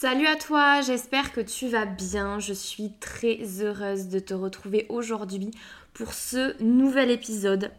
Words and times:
Salut 0.00 0.26
à 0.28 0.36
toi, 0.36 0.80
j'espère 0.80 1.30
que 1.30 1.42
tu 1.42 1.68
vas 1.68 1.84
bien. 1.84 2.38
Je 2.38 2.54
suis 2.54 2.90
très 3.00 3.38
heureuse 3.60 4.08
de 4.08 4.18
te 4.18 4.32
retrouver 4.32 4.86
aujourd'hui 4.88 5.50
pour 5.92 6.14
ce 6.14 6.56
nouvel 6.62 7.10
épisode. 7.10 7.70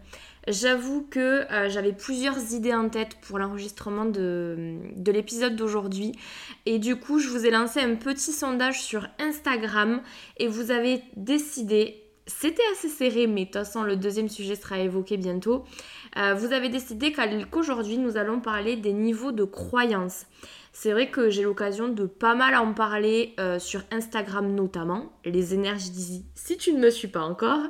J'avoue 0.48 1.02
que 1.10 1.52
euh, 1.52 1.68
j'avais 1.68 1.94
plusieurs 1.94 2.54
idées 2.54 2.76
en 2.76 2.90
tête 2.90 3.16
pour 3.22 3.40
l'enregistrement 3.40 4.06
de, 4.06 4.76
de 4.98 5.12
l'épisode 5.12 5.56
d'aujourd'hui 5.56 6.12
et 6.68 6.78
du 6.78 6.96
coup 6.96 7.18
je 7.18 7.28
vous 7.28 7.44
ai 7.44 7.50
lancé 7.50 7.80
un 7.80 7.96
petit 7.96 8.34
sondage 8.34 8.84
sur 8.84 9.08
Instagram 9.18 10.04
et 10.38 10.48
vous 10.48 10.70
avez 10.70 11.02
décidé, 11.18 12.04
c'était 12.28 12.62
assez 12.74 12.90
serré 12.90 13.26
mais 13.26 13.42
de 13.42 13.46
toute 13.46 13.54
façon 13.56 13.82
le 13.82 13.96
deuxième 13.96 14.30
sujet 14.30 14.56
sera 14.56 14.78
évoqué 14.78 15.18
bientôt, 15.18 15.64
euh, 16.18 16.36
vous 16.36 16.54
avez 16.54 16.70
décidé 16.70 17.14
qu'aujourd'hui 17.14 17.98
nous 17.98 18.16
allons 18.16 18.42
parler 18.42 18.76
des 18.76 18.94
niveaux 18.94 19.32
de 19.32 19.44
croyance. 19.44 20.28
C'est 20.74 20.92
vrai 20.92 21.12
que 21.12 21.30
j'ai 21.30 21.44
l'occasion 21.44 21.90
de 21.90 22.06
pas 22.06 22.34
mal 22.34 22.56
en 22.56 22.74
parler 22.74 23.34
euh, 23.40 23.60
sur 23.60 23.82
Instagram 23.92 24.54
notamment, 24.54 25.12
les 25.26 25.54
énergies 25.54 25.92
d'Easy, 25.92 26.26
si 26.34 26.58
tu 26.58 26.74
ne 26.74 26.80
me 26.80 26.90
suis 26.90 27.10
pas 27.10 27.22
encore. 27.22 27.62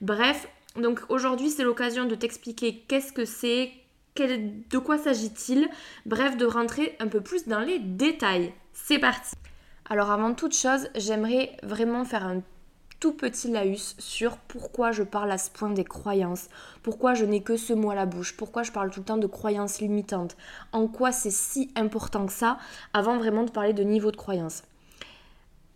Bref, 0.00 0.48
donc 0.76 1.00
aujourd'hui 1.08 1.50
c'est 1.50 1.64
l'occasion 1.64 2.04
de 2.04 2.14
t'expliquer 2.14 2.84
qu'est-ce 2.88 3.12
que 3.12 3.24
c'est, 3.24 3.72
de 4.16 4.78
quoi 4.78 4.98
s'agit-il, 4.98 5.68
bref, 6.04 6.36
de 6.36 6.44
rentrer 6.44 6.96
un 7.00 7.08
peu 7.08 7.20
plus 7.20 7.48
dans 7.48 7.60
les 7.60 7.78
détails. 7.78 8.52
C'est 8.74 8.98
parti 8.98 9.34
Alors 9.88 10.10
avant 10.10 10.34
toute 10.34 10.54
chose, 10.54 10.88
j'aimerais 10.94 11.56
vraiment 11.62 12.04
faire 12.04 12.26
un 12.26 12.42
tout 13.02 13.12
petit 13.12 13.50
laïus 13.50 13.96
sur 13.98 14.36
pourquoi 14.36 14.92
je 14.92 15.02
parle 15.02 15.32
à 15.32 15.36
ce 15.36 15.50
point 15.50 15.70
des 15.70 15.82
croyances, 15.82 16.46
pourquoi 16.84 17.14
je 17.14 17.24
n'ai 17.24 17.42
que 17.42 17.56
ce 17.56 17.72
mot 17.72 17.90
à 17.90 17.96
la 17.96 18.06
bouche, 18.06 18.36
pourquoi 18.36 18.62
je 18.62 18.70
parle 18.70 18.92
tout 18.92 19.00
le 19.00 19.06
temps 19.06 19.16
de 19.16 19.26
croyances 19.26 19.80
limitantes, 19.80 20.36
en 20.70 20.86
quoi 20.86 21.10
c'est 21.10 21.32
si 21.32 21.72
important 21.74 22.26
que 22.26 22.32
ça, 22.32 22.58
avant 22.92 23.18
vraiment 23.18 23.42
de 23.42 23.50
parler 23.50 23.72
de 23.72 23.82
niveau 23.82 24.12
de 24.12 24.16
croyance. 24.16 24.62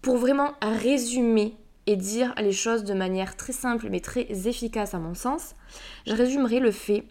Pour 0.02 0.18
vraiment 0.18 0.52
résumer 0.62 1.56
et 1.88 1.96
dire 1.96 2.32
les 2.38 2.52
choses 2.52 2.84
de 2.84 2.94
manière 2.94 3.36
très 3.36 3.52
simple 3.52 3.88
mais 3.90 3.98
très 3.98 4.46
efficace 4.46 4.94
à 4.94 5.00
mon 5.00 5.14
sens, 5.14 5.56
je 6.06 6.14
résumerai 6.14 6.60
le 6.60 6.70
fait 6.70 7.08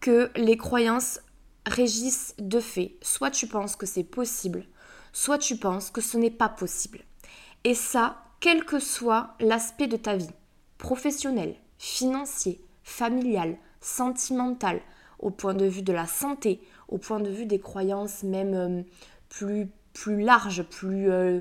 que 0.00 0.30
les 0.36 0.56
croyances 0.56 1.20
régissent 1.66 2.34
de 2.38 2.60
fait. 2.60 2.96
Soit 3.02 3.30
tu 3.30 3.46
penses 3.46 3.76
que 3.76 3.84
c'est 3.84 4.04
possible, 4.04 4.64
soit 5.12 5.36
tu 5.36 5.58
penses 5.58 5.90
que 5.90 6.00
ce 6.00 6.16
n'est 6.16 6.30
pas 6.30 6.48
possible. 6.48 7.00
Et 7.64 7.74
ça, 7.74 8.24
quel 8.40 8.64
que 8.64 8.78
soit 8.78 9.34
l'aspect 9.38 9.86
de 9.86 9.96
ta 9.96 10.16
vie, 10.16 10.30
professionnel, 10.78 11.54
financier, 11.78 12.60
familial, 12.82 13.56
sentimental, 13.80 14.80
au 15.18 15.30
point 15.30 15.54
de 15.54 15.66
vue 15.66 15.82
de 15.82 15.92
la 15.92 16.06
santé, 16.06 16.60
au 16.88 16.98
point 16.98 17.20
de 17.20 17.30
vue 17.30 17.46
des 17.46 17.60
croyances 17.60 18.22
même 18.22 18.54
euh, 18.54 18.82
plus, 19.28 19.68
plus 19.92 20.22
larges, 20.22 20.62
plus, 20.62 21.10
euh, 21.10 21.40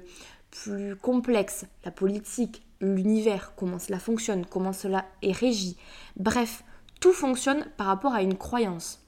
plus 0.52 0.96
complexes, 0.98 1.66
la 1.86 1.92
politique, 1.92 2.64
l'univers, 2.82 3.54
comment 3.56 3.80
cela 3.80 4.00
fonctionne, 4.00 4.46
comment 4.46 4.74
cela 4.74 5.06
est 5.22 5.32
régi. 5.32 5.78
Bref, 6.18 6.64
tout 7.00 7.14
fonctionne 7.14 7.66
par 7.78 7.88
rapport 7.88 8.14
à 8.14 8.22
une 8.22 8.38
croyance. 8.38 9.02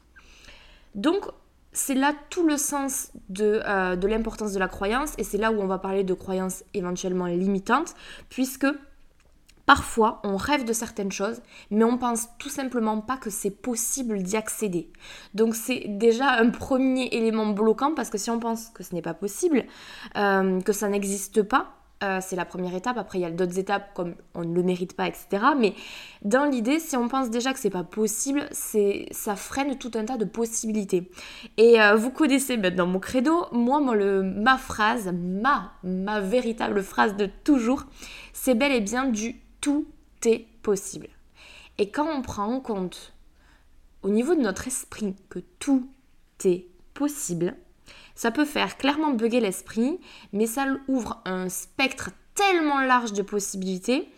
Donc, 0.95 1.25
c'est 1.73 1.95
là 1.95 2.13
tout 2.29 2.45
le 2.45 2.57
sens 2.57 3.11
euh, 3.39 3.95
de, 3.95 4.07
l'importance 4.07 4.53
de 4.53 4.59
la 4.59 4.67
croyance 4.67 5.13
et 5.17 5.23
c'est 5.23 5.37
là 5.37 5.51
où 5.51 5.61
on 5.61 5.67
va 5.67 5.77
parler 5.77 6.03
de 6.03 6.13
croyances 6.13 6.63
éventuellement 6.73 7.25
limitantes 7.25 7.95
puisque 8.29 8.67
Parfois, 9.67 10.19
on 10.23 10.35
rêve 10.35 10.65
de 10.65 10.73
certaines 10.73 11.11
choses, 11.11 11.39
mais 11.69 11.85
on 11.85 11.97
pense 11.97 12.27
tout 12.39 12.49
simplement 12.49 12.99
pas 12.99 13.15
que 13.15 13.29
c'est 13.29 13.51
possible 13.51 14.21
d'y 14.21 14.35
accéder. 14.35 14.91
Donc 15.33 15.55
c'est 15.55 15.85
déjà 15.87 16.31
un 16.31 16.49
premier 16.49 17.07
élément 17.13 17.45
bloquant 17.45 17.93
parce 17.93 18.09
que 18.09 18.17
si 18.17 18.29
on 18.29 18.39
pense 18.39 18.69
que 18.69 18.83
ce 18.83 18.93
n'est 18.93 19.03
pas 19.03 19.13
possible, 19.13 19.63
euh, 20.17 20.59
que 20.61 20.73
ça 20.73 20.89
n'existe 20.89 21.43
pas, 21.43 21.80
euh, 22.03 22.19
c'est 22.21 22.35
la 22.35 22.45
première 22.45 22.73
étape. 22.73 22.97
Après, 22.97 23.19
il 23.19 23.21
y 23.21 23.25
a 23.25 23.31
d'autres 23.31 23.59
étapes 23.59 23.93
comme 23.93 24.15
on 24.33 24.43
ne 24.43 24.55
le 24.55 24.63
mérite 24.63 24.95
pas, 24.95 25.07
etc. 25.07 25.27
Mais 25.57 25.73
dans 26.23 26.45
l'idée, 26.45 26.79
si 26.79 26.95
on 26.97 27.07
pense 27.07 27.29
déjà 27.29 27.53
que 27.53 27.59
c'est 27.59 27.69
pas 27.69 27.83
possible, 27.83 28.47
ça 28.51 29.35
freine 29.35 29.77
tout 29.77 29.91
un 29.95 30.05
tas 30.05 30.17
de 30.17 30.25
possibilités. 30.25 31.11
Et 31.57 31.81
euh, 31.81 31.95
vous 31.95 32.11
connaissez 32.11 32.57
maintenant 32.57 32.87
mon 32.87 32.99
credo. 32.99 33.45
Moi, 33.51 33.81
ma 34.23 34.57
phrase, 34.57 35.13
ma 35.13 36.21
véritable 36.21 36.83
phrase 36.83 37.15
de 37.15 37.29
toujours, 37.43 37.83
c'est 38.33 38.55
bel 38.55 38.71
et 38.71 38.81
bien 38.81 39.05
du 39.05 39.39
tout 39.59 39.85
est 40.25 40.47
possible. 40.61 41.07
Et 41.77 41.89
quand 41.89 42.07
on 42.07 42.21
prend 42.21 42.45
en 42.45 42.59
compte 42.59 43.13
au 44.03 44.09
niveau 44.09 44.35
de 44.35 44.41
notre 44.41 44.67
esprit 44.67 45.15
que 45.29 45.39
tout 45.59 45.87
est 46.43 46.67
possible, 46.93 47.55
ça 48.21 48.29
peut 48.29 48.45
faire 48.45 48.77
clairement 48.77 49.15
bugger 49.15 49.39
l'esprit, 49.39 49.99
mais 50.31 50.45
ça 50.45 50.67
ouvre 50.87 51.23
un 51.25 51.49
spectre 51.49 52.11
tellement 52.35 52.79
large 52.79 53.13
de 53.13 53.23
possibilités 53.23 54.09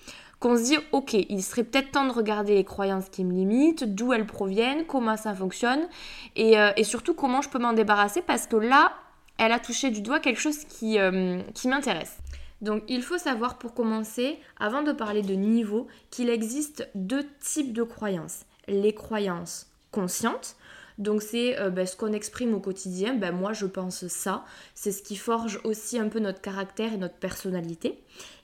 qu'on 0.41 0.57
se 0.57 0.63
dit 0.63 0.77
ok, 0.91 1.13
il 1.13 1.41
serait 1.41 1.63
peut-être 1.63 1.91
temps 1.91 2.05
de 2.05 2.11
regarder 2.11 2.53
les 2.53 2.65
croyances 2.65 3.07
qui 3.07 3.23
me 3.23 3.31
limitent, 3.31 3.85
d'où 3.95 4.11
elles 4.11 4.25
proviennent, 4.25 4.85
comment 4.85 5.15
ça 5.15 5.33
fonctionne, 5.33 5.87
et, 6.35 6.59
euh, 6.59 6.71
surtout 6.83 7.13
comment 7.13 7.41
je 7.41 7.47
peux 7.47 7.59
m'en 7.59 7.71
débarrasser 7.71 8.21
parce 8.21 8.45
que 8.45 8.57
là, 8.57 8.91
elle 9.37 9.53
a 9.53 9.59
touché 9.59 9.89
du 9.89 10.01
doigt 10.01 10.19
quelque 10.19 10.41
chose 10.41 10.57
euh, 10.83 11.41
qui 11.53 11.67
m'intéresse. 11.69 12.17
Donc 12.59 12.83
il 12.89 13.03
faut 13.03 13.17
savoir 13.17 13.57
pour 13.57 13.73
commencer, 13.73 14.37
avant 14.59 14.81
de 14.81 14.91
parler 14.91 15.21
de 15.21 15.33
niveau, 15.33 15.87
qu'il 16.11 16.29
existe 16.29 16.89
deux 16.93 17.25
types 17.39 17.71
de 17.71 17.83
croyances. 17.83 18.41
Les 18.67 18.93
croyances 18.93 19.67
conscientes, 19.91 20.57
donc 20.97 21.21
c'est 21.21 21.59
euh, 21.59 21.69
ben, 21.69 21.85
ce 21.85 21.95
qu'on 21.95 22.13
exprime 22.13 22.53
au 22.53 22.59
quotidien. 22.59 23.15
Ben, 23.15 23.31
moi 23.31 23.53
je 23.53 23.65
pense 23.65 24.07
ça. 24.07 24.45
C'est 24.75 24.91
ce 24.91 25.03
qui 25.03 25.15
forge 25.15 25.59
aussi 25.63 25.99
un 25.99 26.09
peu 26.09 26.19
notre 26.19 26.41
caractère 26.41 26.93
et 26.93 26.97
notre 26.97 27.15
personnalité. 27.15 28.03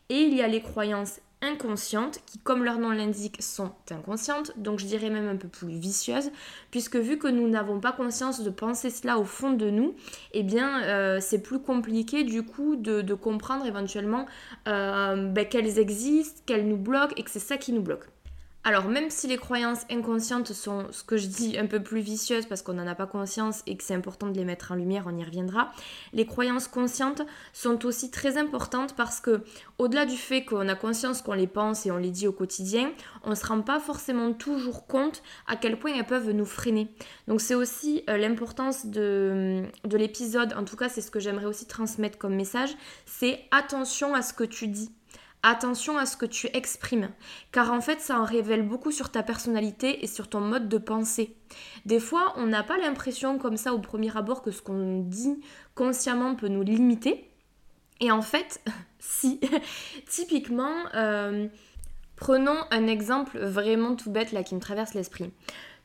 Et 0.10 0.22
il 0.22 0.36
y 0.36 0.42
a 0.42 0.48
les 0.48 0.62
croyances 0.62 1.20
inconscientes 1.42 2.20
qui, 2.26 2.38
comme 2.40 2.64
leur 2.64 2.80
nom 2.80 2.90
l'indique, 2.90 3.42
sont 3.42 3.72
inconscientes, 3.92 4.52
donc 4.58 4.80
je 4.80 4.86
dirais 4.86 5.10
même 5.10 5.28
un 5.28 5.38
peu 5.38 5.48
plus 5.48 5.70
vicieuses, 5.70 6.32
puisque 6.72 6.98
vu 6.98 7.18
que 7.18 7.28
nous 7.28 7.48
n'avons 7.48 7.80
pas 7.80 7.92
conscience 7.92 8.42
de 8.42 8.50
penser 8.50 8.90
cela 8.90 9.18
au 9.18 9.24
fond 9.24 9.52
de 9.52 9.70
nous, 9.70 9.96
eh 10.34 10.44
bien 10.44 10.84
euh, 10.84 11.20
c'est 11.22 11.42
plus 11.42 11.60
compliqué 11.60 12.24
du 12.24 12.44
coup 12.44 12.76
de, 12.76 13.14
comprendre 13.14 13.66
éventuellement 13.66 14.26
euh, 14.68 15.28
ben, 15.28 15.46
qu'elles 15.48 15.80
existent, 15.80 16.42
qu'elles 16.46 16.68
nous 16.68 16.78
bloquent 16.78 17.14
et 17.16 17.24
que 17.24 17.32
c'est 17.32 17.40
ça 17.40 17.58
qui 17.58 17.74
nous 17.74 17.82
bloque. 17.82 18.06
Alors 18.66 18.90
même 18.90 19.10
si 19.10 19.28
les 19.28 19.38
croyances 19.38 19.86
inconscientes 19.90 20.52
sont 20.52 20.88
ce 20.92 21.02
que 21.04 21.16
je 21.16 21.28
dis 21.28 21.58
un 21.58 21.66
peu 21.66 21.82
plus 21.82 22.02
vicieuses 22.02 22.46
parce 22.46 22.62
qu'on 22.62 22.74
n'en 22.74 22.88
a 22.88 22.94
pas 22.96 23.08
conscience 23.08 23.64
et 23.68 23.78
que 23.78 23.84
c'est 23.86 23.94
important 23.94 24.28
de 24.28 24.36
les 24.38 24.44
mettre 24.44 24.74
en 24.74 24.76
lumière, 24.76 25.06
on 25.08 25.18
y 25.18 25.24
reviendra, 25.24 25.72
les 26.12 26.26
croyances 26.26 26.68
conscientes 26.68 27.22
sont 27.54 27.86
aussi 27.86 28.12
très 28.12 28.38
importantes 28.38 28.98
parce 28.98 29.22
que 29.22 29.44
au-delà 29.78 30.06
du 30.06 30.18
fait 30.18 30.44
qu'on 30.44 30.68
a 30.68 30.76
conscience 30.76 31.22
qu'on 31.22 31.34
les 31.34 31.48
pense 31.48 31.86
et 31.86 31.92
on 31.92 31.98
les 31.98 32.12
dit 32.12 32.28
au 32.28 32.34
quotidien, 32.34 32.92
on 33.24 33.30
ne 33.30 33.36
se 33.36 33.46
rend 33.46 33.62
pas 33.62 33.80
forcément 33.80 34.34
toujours 34.34 34.88
compte 34.88 35.24
à 35.48 35.56
quel 35.56 35.80
point 35.80 35.94
elles 35.96 36.06
peuvent 36.06 36.32
nous 36.32 36.46
freiner. 36.46 36.90
Donc 37.30 37.40
c'est 37.40 37.56
aussi 37.56 38.04
euh, 38.10 38.18
l'importance 38.18 38.86
de, 38.86 39.64
de 39.86 39.98
l'épisode, 39.98 40.54
en 40.54 40.66
tout 40.66 40.76
cas 40.76 40.90
c'est 40.90 41.02
ce 41.02 41.12
que 41.12 41.22
j'aimerais 41.22 41.46
aussi 41.46 41.66
transmettre 41.66 42.18
comme 42.18 42.36
message, 42.36 42.72
c'est 43.06 43.40
attention 43.52 44.14
à 44.14 44.22
ce 44.22 44.34
que 44.34 44.44
tu 44.44 44.68
dis 44.68 44.92
Attention 45.42 45.98
à 45.98 46.06
ce 46.06 46.18
que 46.18 46.26
tu 46.26 46.50
exprimes, 46.54 47.10
car 47.54 47.72
en 47.72 47.80
fait 47.80 48.02
ça 48.02 48.20
en 48.20 48.26
révèle 48.26 48.68
beaucoup 48.68 48.92
sur 48.92 49.10
ta 49.10 49.24
personnalité 49.24 50.04
et 50.04 50.08
sur 50.08 50.28
ton 50.28 50.42
mode 50.42 50.68
de 50.68 50.78
pensée. 50.78 51.38
Des 51.86 52.02
fois, 52.02 52.34
on 52.36 52.46
n'a 52.46 52.62
pas 52.62 52.78
l'impression 52.78 53.38
comme 53.38 53.56
ça 53.56 53.74
au 53.74 53.80
premier 53.80 54.16
abord 54.18 54.42
que 54.42 54.52
ce 54.52 54.62
qu'on 54.62 55.00
dit 55.00 55.40
consciemment 55.76 56.36
peut 56.36 56.50
nous 56.50 56.64
limiter. 56.64 57.30
Et 58.02 58.12
en 58.12 58.22
fait, 58.22 58.62
si, 59.00 59.40
typiquement, 60.10 60.76
euh, 60.94 61.48
prenons 62.18 62.58
un 62.72 62.88
exemple 62.88 63.40
vraiment 63.40 63.96
tout 63.96 64.12
bête 64.12 64.34
là 64.34 64.44
qui 64.44 64.56
me 64.56 64.60
traverse 64.60 64.94
l'esprit 64.94 65.32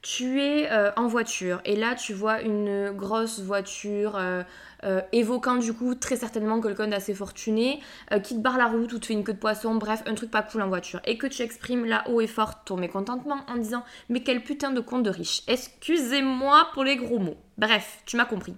tu 0.04 0.42
es 0.42 0.70
euh, 0.70 0.90
en 0.96 1.06
voiture 1.06 1.62
et 1.64 1.76
là 1.76 1.94
tu 1.94 2.12
vois 2.12 2.42
une 2.42 2.90
grosse 2.90 3.40
voiture 3.40 4.16
euh, 4.16 4.42
euh, 4.84 5.00
évoquant 5.12 5.56
du 5.56 5.72
coup 5.72 5.94
très 5.94 6.16
certainement 6.16 6.60
quelqu'un 6.60 6.88
d'assez 6.88 7.14
fortuné 7.14 7.81
qui 8.22 8.34
te 8.36 8.40
barre 8.40 8.58
la 8.58 8.66
route 8.66 8.92
ou 8.92 8.98
te 8.98 9.06
fait 9.06 9.14
une 9.14 9.25
queue 9.25 9.32
de 9.32 9.38
poisson, 9.38 9.75
bref 9.75 10.02
un 10.06 10.14
truc 10.14 10.31
pas 10.31 10.42
cool 10.42 10.62
en 10.62 10.69
voiture 10.69 11.00
et 11.04 11.19
que 11.19 11.26
tu 11.26 11.42
exprimes 11.42 11.84
là 11.84 12.04
haut 12.08 12.20
et 12.20 12.26
fort 12.26 12.64
ton 12.64 12.76
mécontentement 12.76 13.38
en 13.48 13.56
disant 13.56 13.84
mais 14.08 14.22
quel 14.22 14.42
putain 14.42 14.70
de 14.70 14.81
compte 14.81 15.02
de 15.02 15.10
riche. 15.10 15.42
Excusez-moi 15.46 16.69
pour 16.75 16.84
les 16.84 16.96
gros 16.96 17.19
mots. 17.19 17.36
Bref, 17.58 18.02
tu 18.06 18.16
m'as 18.16 18.25
compris. 18.25 18.54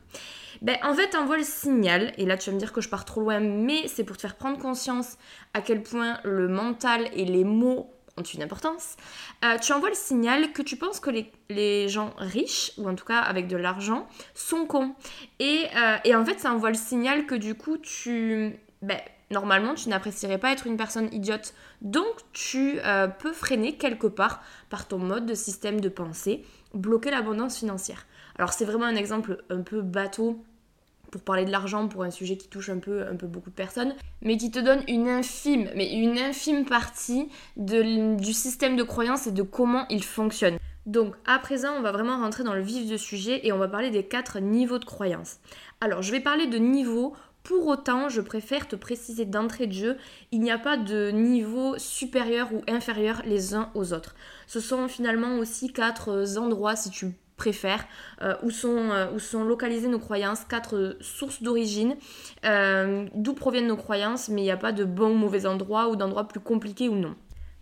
ben, 0.62 0.76
En 0.82 0.94
fait, 0.94 1.14
envoie 1.14 1.37
le 1.37 1.44
signal, 1.44 2.12
et 2.19 2.25
là 2.25 2.37
tu 2.37 2.50
vas 2.50 2.55
me 2.55 2.61
dire 2.61 2.72
que 2.72 2.81
je 2.81 2.88
pars 2.88 3.05
trop 3.05 3.20
loin, 3.20 3.40
mais 3.40 3.88
c'est 3.88 4.05
pour 4.05 4.17
te 4.17 4.22
faire 4.22 4.37
prendre 4.37 4.58
conscience 4.58 5.17
à 5.55 5.61
quel 5.61 5.82
point 5.82 6.19
le 6.25 6.49
mental 6.49 7.08
et 7.12 7.25
les 7.25 7.44
mots 7.44 7.90
ont 8.17 8.23
une 8.23 8.43
importance. 8.43 8.97
Euh, 9.45 9.59
tu 9.59 9.73
envoies 9.73 9.91
le 9.91 9.95
signal 9.95 10.53
que 10.53 10.63
tu 10.63 10.77
penses 10.77 11.01
que 11.01 11.11
les, 11.51 11.89
gens 11.89 12.15
riches, 12.19 12.73
ou 12.79 12.89
en 12.89 12.95
tout 12.95 13.05
cas 13.05 13.21
avec 13.21 13.49
de 13.49 13.57
l'argent, 13.57 14.07
sont 14.35 14.67
cons. 14.67 14.95
Et, 15.39 15.65
euh, 15.77 15.97
et, 16.05 16.15
en 16.15 16.25
fait, 16.25 16.41
ça 16.41 16.53
envoie 16.53 16.71
le 16.71 16.77
signal 16.77 17.27
que 17.27 17.35
du 17.35 17.55
coup, 17.55 17.79
tu... 17.79 18.57
Ben, 18.83 18.99
normalement, 19.31 19.75
tu 19.75 19.89
n'apprécierais 19.89 20.39
pas 20.39 20.53
être 20.53 20.67
une 20.67 20.77
personne 20.77 21.13
idiote. 21.13 21.55
Donc, 21.83 22.15
tu 22.33 22.79
euh, 22.85 23.09
peux 23.09 23.33
freiner 23.33 23.77
quelque 23.77 24.07
part 24.07 24.43
par 24.71 24.89
ton 24.89 24.99
mode 24.99 25.27
de 25.27 25.35
système 25.35 25.81
de 25.81 25.89
pensée, 25.89 26.45
bloquer 26.75 27.11
l'abondance 27.11 27.59
financière. 27.59 28.07
Alors, 28.39 28.53
c'est 28.53 28.65
vraiment 28.65 28.85
un 28.85 28.97
exemple 28.97 29.43
un 29.51 29.63
peu 29.63 29.81
bateau 29.81 30.45
pour 31.11 31.23
parler 31.23 31.44
de 31.44 31.50
l'argent 31.50 31.88
pour 31.88 32.03
un 32.03 32.11
sujet 32.11 32.37
qui 32.37 32.49
touche 32.49 32.69
un 32.69 32.79
peu, 32.79 33.06
un 33.06 33.17
peu 33.17 33.26
beaucoup 33.26 33.50
de 33.50 33.55
personnes, 33.55 33.94
mais 34.23 34.37
qui 34.37 34.50
te 34.50 34.58
donne 34.58 34.82
une 34.88 35.08
infime, 35.08 35.70
mais 35.75 35.93
une 35.93 36.19
infime 36.19 36.64
partie 36.64 37.29
du 37.56 38.32
système 38.32 38.76
de 38.76 38.82
croyance 38.82 39.26
et 39.26 39.32
de 39.32 39.43
comment 39.43 39.87
il 39.88 40.05
fonctionne. 40.05 40.58
Donc 40.87 41.14
à 41.26 41.38
présent, 41.38 41.73
on 41.76 41.82
va 41.82 41.91
vraiment 41.91 42.17
rentrer 42.19 42.44
dans 42.44 42.55
le 42.55 42.62
vif 42.62 42.87
du 42.87 42.97
sujet 42.97 43.41
et 43.44 43.53
on 43.53 43.58
va 43.58 43.67
parler 43.67 43.91
des 43.91 44.05
quatre 44.05 44.38
niveaux 44.38 44.79
de 44.79 44.85
croyance. 44.85 45.38
Alors 45.81 46.03
je 46.03 46.12
vais 46.12 46.20
parler 46.20 46.47
de 46.47 46.58
niveaux 46.58 47.14
pour 47.43 47.67
autant, 47.69 48.08
je 48.08 48.20
préfère 48.20 48.67
te 48.67 48.75
préciser 48.75 49.25
d'entrée 49.25 49.69
de 49.69 49.73
jeu, 49.73 49.97
il 50.32 50.41
n'y 50.41 50.50
a 50.50 50.58
pas 50.58 50.76
de 50.76 51.11
niveau 51.11 51.79
supérieur 51.79 52.53
ou 52.53 52.62
inférieur 52.69 53.23
les 53.25 53.55
uns 53.55 53.70
aux 53.75 53.93
autres. 53.93 54.17
Ce 54.49 54.58
sont 54.58 54.88
finalement 54.88 55.38
aussi 55.38 55.73
quatre 55.73 56.38
endroits, 56.38 56.75
si 56.75 56.91
tu 56.91 57.06
préfères, 57.37 57.85
euh, 58.23 58.35
où, 58.43 58.50
sont, 58.50 58.91
euh, 58.91 59.11
où 59.12 59.19
sont 59.19 59.44
localisées 59.44 59.88
nos 59.88 59.99
croyances, 59.99 60.44
quatre 60.44 60.97
sources 61.00 61.43
d'origine, 61.43 61.97
euh, 62.44 63.06
d'où 63.15 63.35
proviennent 63.35 63.67
nos 63.67 63.77
croyances, 63.77 64.29
mais 64.29 64.41
il 64.41 64.44
n'y 64.44 64.50
a 64.50 64.56
pas 64.56 64.73
de 64.73 64.85
bon 64.85 65.11
ou 65.11 65.17
mauvais 65.17 65.47
endroit 65.47 65.88
ou 65.88 65.97
d'endroit 65.97 66.29
plus 66.29 66.41
compliqué 66.41 66.88
ou 66.88 66.97
non. 66.97 67.15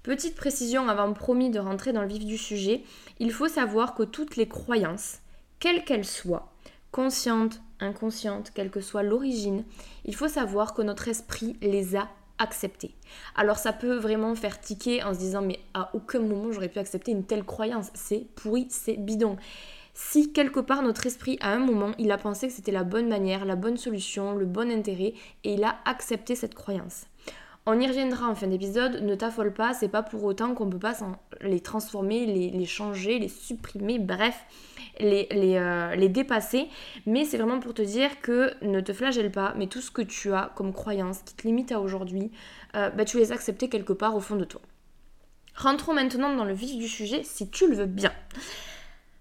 Petite 0.02 0.36
précision 0.36 0.88
avant 0.88 1.12
promis 1.12 1.50
de 1.50 1.58
rentrer 1.58 1.92
dans 1.92 2.02
le 2.02 2.08
vif 2.08 2.24
du 2.24 2.38
sujet, 2.38 2.82
il 3.18 3.32
faut 3.32 3.48
savoir 3.48 3.94
que 3.94 4.02
toutes 4.02 4.36
les 4.36 4.46
croyances, 4.46 5.18
quelles 5.58 5.84
qu'elles 5.84 6.04
soient, 6.04 6.52
conscientes, 6.90 7.60
inconscientes, 7.80 8.52
quelle 8.54 8.70
que 8.70 8.80
soit 8.80 9.02
l'origine, 9.02 9.64
il 10.04 10.14
faut 10.14 10.28
savoir 10.28 10.74
que 10.74 10.82
notre 10.82 11.08
esprit 11.08 11.56
les 11.60 11.96
a 11.96 12.08
acceptées. 12.38 12.94
Alors 13.36 13.58
ça 13.58 13.72
peut 13.72 13.96
vraiment 13.96 14.34
faire 14.34 14.60
tiquer 14.60 15.02
en 15.02 15.14
se 15.14 15.18
disant 15.18 15.42
mais 15.42 15.60
à 15.74 15.90
aucun 15.94 16.20
moment 16.20 16.52
j'aurais 16.52 16.68
pu 16.68 16.78
accepter 16.78 17.12
une 17.12 17.24
telle 17.24 17.44
croyance, 17.44 17.90
c'est 17.94 18.26
pourri, 18.34 18.66
c'est 18.70 18.96
bidon. 18.96 19.36
Si 19.92 20.32
quelque 20.32 20.60
part 20.60 20.82
notre 20.82 21.06
esprit 21.06 21.38
à 21.40 21.52
un 21.52 21.60
moment 21.60 21.92
il 21.98 22.10
a 22.10 22.18
pensé 22.18 22.48
que 22.48 22.52
c'était 22.52 22.72
la 22.72 22.84
bonne 22.84 23.08
manière, 23.08 23.44
la 23.44 23.56
bonne 23.56 23.76
solution, 23.76 24.34
le 24.34 24.46
bon 24.46 24.70
intérêt 24.70 25.14
et 25.44 25.54
il 25.54 25.64
a 25.64 25.76
accepté 25.84 26.34
cette 26.34 26.54
croyance. 26.54 27.06
On 27.66 27.80
y 27.80 27.86
reviendra 27.86 28.28
en 28.28 28.34
fin 28.34 28.46
d'épisode, 28.46 29.00
ne 29.00 29.14
t'affole 29.14 29.50
pas, 29.50 29.72
c'est 29.72 29.88
pas 29.88 30.02
pour 30.02 30.22
autant 30.24 30.54
qu'on 30.54 30.68
peut 30.68 30.78
pas 30.78 30.94
les 31.40 31.60
transformer, 31.60 32.26
les, 32.26 32.66
changer, 32.66 33.18
les 33.18 33.28
supprimer, 33.28 33.98
bref, 33.98 34.44
les, 35.00 35.26
euh, 35.32 35.94
les, 35.94 36.10
dépasser. 36.10 36.68
Mais 37.06 37.24
c'est 37.24 37.38
vraiment 37.38 37.60
pour 37.60 37.72
te 37.72 37.80
dire 37.80 38.20
que 38.20 38.52
ne 38.62 38.80
te 38.80 38.92
flagelle 38.92 39.32
pas, 39.32 39.54
mais 39.56 39.66
tout 39.66 39.80
ce 39.80 39.90
que 39.90 40.02
tu 40.02 40.34
as 40.34 40.52
comme 40.54 40.74
croyance 40.74 41.22
qui 41.22 41.34
te 41.34 41.46
limite 41.46 41.72
à 41.72 41.80
aujourd'hui, 41.80 42.30
euh, 42.76 42.90
bah, 42.90 43.06
tu 43.06 43.16
les 43.16 43.32
as 43.32 43.36
acceptées 43.36 43.70
quelque 43.70 43.94
part 43.94 44.14
au 44.14 44.20
fond 44.20 44.36
de 44.36 44.44
toi. 44.44 44.60
Rentrons 45.56 45.94
maintenant 45.94 46.36
dans 46.36 46.44
le 46.44 46.52
vif 46.52 46.76
du 46.76 46.88
sujet 46.88 47.22
si 47.22 47.48
tu 47.48 47.66
le 47.66 47.76
veux 47.76 47.86
bien. 47.86 48.12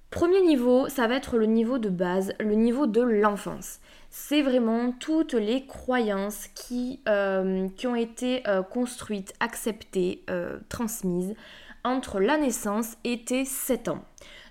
Premier 0.09 0.41
niveau, 0.41 0.89
ça 0.89 1.07
va 1.07 1.15
être 1.15 1.37
le 1.37 1.45
niveau 1.45 1.77
de 1.77 1.89
base, 1.89 2.33
le 2.41 2.55
niveau 2.55 2.87
de 2.87 3.01
l'enfance 3.01 3.79
c'est 4.15 4.43
vraiment 4.43 4.91
toutes 4.91 5.33
les 5.33 5.65
croyances 5.65 6.47
qui, 6.53 6.99
euh, 7.09 7.67
ont 7.83 7.95
été 7.95 8.47
euh, 8.47 8.61
construites, 8.61 9.33
acceptées, 9.39 10.23
euh, 10.29 10.59
transmises 10.69 11.33
entre 11.83 12.19
la 12.19 12.37
naissance 12.37 12.95
et 13.03 13.23
tes 13.23 13.43
7 13.43 13.87
ans. 13.87 14.05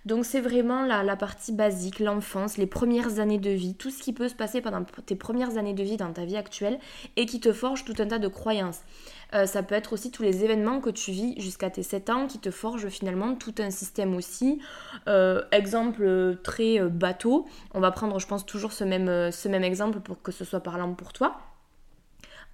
Donc 0.05 0.25
c'est 0.25 0.41
vraiment 0.41 0.85
la, 0.85 1.05
la 1.05 1.15
partie 1.15 1.53
basique, 1.53 2.01
l'enfance, 2.01 2.57
les 2.57 2.67
premières 2.67 3.21
années 3.21 3.39
de 3.39 3.51
vie, 3.51 3.75
tout 3.75 3.91
ce 3.91 4.03
qui 4.03 4.13
peut 4.13 4.29
se 4.29 4.35
passer 4.35 4.61
pendant 4.61 4.83
tes 5.07 5.15
premières 5.15 5.59
années 5.59 5.75
de 5.75 5.83
vie 5.83 5.97
dans 5.97 6.13
ta 6.13 6.25
vie 6.25 6.37
actuelle 6.37 6.81
et 7.17 7.25
qui 7.25 7.39
te 7.39 7.53
forge 7.53 7.85
tout 7.85 7.95
un 7.99 8.07
tas 8.07 8.19
de 8.19 8.29
croyances. 8.29 8.81
Euh, 9.35 9.47
ça 9.47 9.63
peut 9.63 9.75
être 9.75 9.93
aussi 9.93 10.11
tous 10.11 10.23
les 10.23 10.45
événements 10.45 10.81
que 10.81 10.91
tu 10.91 11.13
vis 11.13 11.41
jusqu'à 11.41 11.71
tes 11.71 11.83
7 11.83 12.11
ans 12.11 12.27
qui 12.27 12.39
te 12.39 12.51
forgent 12.51 12.89
finalement 12.89 13.35
tout 13.35 13.55
un 13.59 13.71
système 13.71 14.15
aussi. 14.15 14.61
Euh, 15.09 15.43
exemple 15.53 16.37
très 16.43 16.81
euh, 16.81 16.89
bateau, 16.89 17.47
on 17.73 17.81
va 17.81 17.93
prendre 17.93 18.19
je 18.19 18.27
pense 18.27 18.45
toujours 18.45 18.73
ce 18.73 18.85
même, 18.85 19.65
exemple 19.65 20.01
pour 20.01 20.21
que 20.21 20.33
ce 20.33 20.45
soit 20.45 20.61
parlant 20.61 20.95
pour 20.95 21.13
toi. 21.13 21.39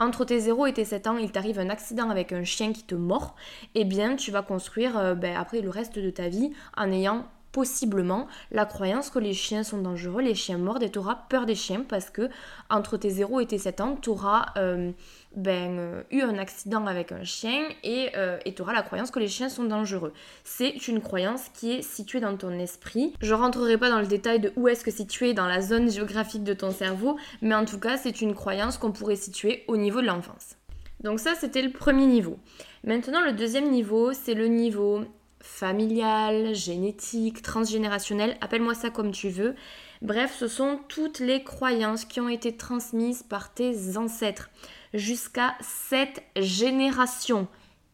Entre 0.00 0.24
tes 0.24 0.38
0 0.38 0.66
et 0.66 0.72
tes 0.74 0.84
7 0.84 1.08
ans, 1.08 1.16
il 1.16 1.32
t'arrive 1.32 1.58
un 1.58 1.70
accident 1.70 2.08
avec 2.08 2.32
un 2.32 2.44
chien 2.44 2.72
qui 2.72 2.84
te 2.84 2.94
mord, 2.94 3.34
eh 3.74 3.84
bien 3.84 4.14
tu 4.14 4.30
vas 4.30 4.42
construire 4.42 5.16
ben, 5.16 5.34
après 5.36 5.60
le 5.60 5.70
reste 5.70 5.98
de 5.98 6.10
ta 6.10 6.28
vie 6.28 6.52
en 6.76 6.92
ayant 6.92 7.26
possiblement 7.52 8.26
la 8.50 8.66
croyance 8.66 9.10
que 9.10 9.18
les 9.18 9.32
chiens 9.32 9.62
sont 9.62 9.78
dangereux, 9.78 10.22
les 10.22 10.34
chiens 10.34 10.58
mordent 10.58 10.82
et 10.82 10.90
tu 10.90 10.98
auras 10.98 11.16
peur 11.28 11.46
des 11.46 11.54
chiens 11.54 11.84
parce 11.88 12.10
que 12.10 12.28
entre 12.70 12.96
tes 12.96 13.10
0 13.10 13.40
et 13.40 13.46
tes 13.46 13.58
7 13.58 13.80
ans, 13.80 13.96
tu 14.00 14.10
auras 14.10 14.46
euh, 14.56 14.92
ben, 15.34 15.78
euh, 15.78 16.02
eu 16.10 16.22
un 16.22 16.38
accident 16.38 16.86
avec 16.86 17.12
un 17.12 17.24
chien 17.24 17.68
et 17.82 18.10
euh, 18.16 18.38
tu 18.44 18.62
auras 18.62 18.72
la 18.72 18.82
croyance 18.82 19.10
que 19.10 19.18
les 19.18 19.28
chiens 19.28 19.48
sont 19.48 19.64
dangereux. 19.64 20.12
C'est 20.44 20.88
une 20.88 21.00
croyance 21.00 21.48
qui 21.54 21.72
est 21.72 21.82
située 21.82 22.20
dans 22.20 22.36
ton 22.36 22.52
esprit. 22.58 23.14
Je 23.20 23.34
rentrerai 23.34 23.78
pas 23.78 23.90
dans 23.90 24.00
le 24.00 24.06
détail 24.06 24.40
de 24.40 24.52
où 24.56 24.68
est-ce 24.68 24.84
que 24.84 24.90
située 24.90 25.34
dans 25.34 25.46
la 25.46 25.60
zone 25.60 25.90
géographique 25.90 26.44
de 26.44 26.54
ton 26.54 26.70
cerveau, 26.70 27.16
mais 27.42 27.54
en 27.54 27.64
tout 27.64 27.78
cas, 27.78 27.96
c'est 27.96 28.20
une 28.20 28.34
croyance 28.34 28.78
qu'on 28.78 28.92
pourrait 28.92 29.16
situer 29.16 29.64
au 29.68 29.76
niveau 29.76 30.00
de 30.00 30.06
l'enfance. 30.06 30.56
Donc 31.00 31.20
ça, 31.20 31.34
c'était 31.34 31.62
le 31.62 31.70
premier 31.70 32.06
niveau. 32.06 32.38
Maintenant, 32.84 33.20
le 33.24 33.32
deuxième 33.32 33.70
niveau, 33.70 34.12
c'est 34.12 34.34
le 34.34 34.46
niveau 34.46 35.04
familiale, 35.40 36.54
génétique, 36.54 37.42
transgénérationnelle, 37.42 38.36
appelle-moi 38.40 38.74
ça 38.74 38.90
comme 38.90 39.12
tu 39.12 39.28
veux. 39.28 39.54
Bref, 40.02 40.34
ce 40.38 40.46
sont 40.48 40.80
toutes 40.88 41.18
les 41.18 41.42
croyances 41.42 42.04
qui 42.04 42.20
ont 42.20 42.28
été 42.28 42.56
transmises 42.56 43.22
par 43.22 43.52
tes 43.52 43.96
ancêtres 43.96 44.50
jusqu'à 44.94 45.54
cette 45.60 46.22
génération. 46.36 47.48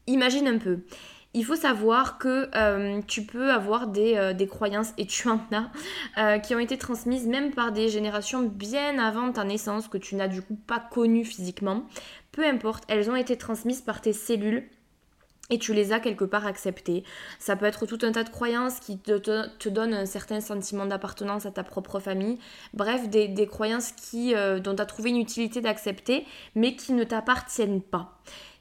Imagine 0.07 0.49
un 0.49 0.59
peu. 0.59 0.81
Il 1.37 1.45
faut 1.45 1.57
savoir 1.57 2.19
que 2.19 2.49
euh, 2.55 3.01
tu 3.09 3.23
peux 3.23 3.51
avoir 3.51 3.89
euh, 3.97 4.33
des, 4.33 4.47
croyances, 4.47 4.93
et 4.99 5.07
tu 5.07 5.29
en 5.29 5.41
as, 5.51 5.71
euh, 6.17 6.39
qui 6.39 6.55
ont 6.55 6.61
été 6.61 6.79
transmises 6.79 7.27
même 7.27 7.53
par 7.53 7.73
des 7.73 7.89
générations 7.89 8.43
bien 8.43 9.01
avant 9.01 9.33
ta 9.33 9.43
naissance, 9.43 9.89
que 9.89 9.99
tu 9.99 10.15
n'as 10.15 10.29
du 10.29 10.43
coup 10.43 10.55
pas 10.55 10.79
connues 10.79 11.25
physiquement. 11.25 11.87
Peu 12.31 12.47
importe, 12.47 12.85
elles 12.87 13.11
ont 13.11 13.17
été 13.17 13.37
transmises 13.37 13.81
par 13.81 14.01
tes 14.01 14.13
cellules 14.13 14.69
et 15.51 15.59
tu 15.59 15.75
les 15.75 15.93
as 15.93 16.01
quelque 16.01 16.25
part 16.25 16.47
acceptées. 16.47 17.05
Ça 17.39 17.57
peut 17.57 17.67
être 17.67 17.87
tout 17.87 17.99
un 18.03 18.13
tas 18.13 18.25
de 18.25 18.31
croyances 18.31 18.81
qui 18.81 18.99
te, 18.99 19.19
te, 19.19 19.69
donnent 19.69 19.95
un 19.95 20.07
certain 20.07 20.41
sentiment 20.41 20.87
d'appartenance 20.87 21.47
à 21.47 21.51
ta 21.51 21.63
propre 21.63 22.01
famille. 22.01 22.39
Bref, 22.73 23.09
des, 23.09 23.47
croyances 23.47 23.93
qui, 23.93 24.35
euh, 24.35 24.59
dont 24.59 24.75
tu 24.75 24.83
as 24.83 24.87
trouvé 24.87 25.11
une 25.11 25.19
utilité 25.19 25.61
d'accepter, 25.61 26.27
mais 26.55 26.77
qui 26.77 26.93
ne 26.93 27.05
t'appartiennent 27.05 27.83
pas. 27.83 28.19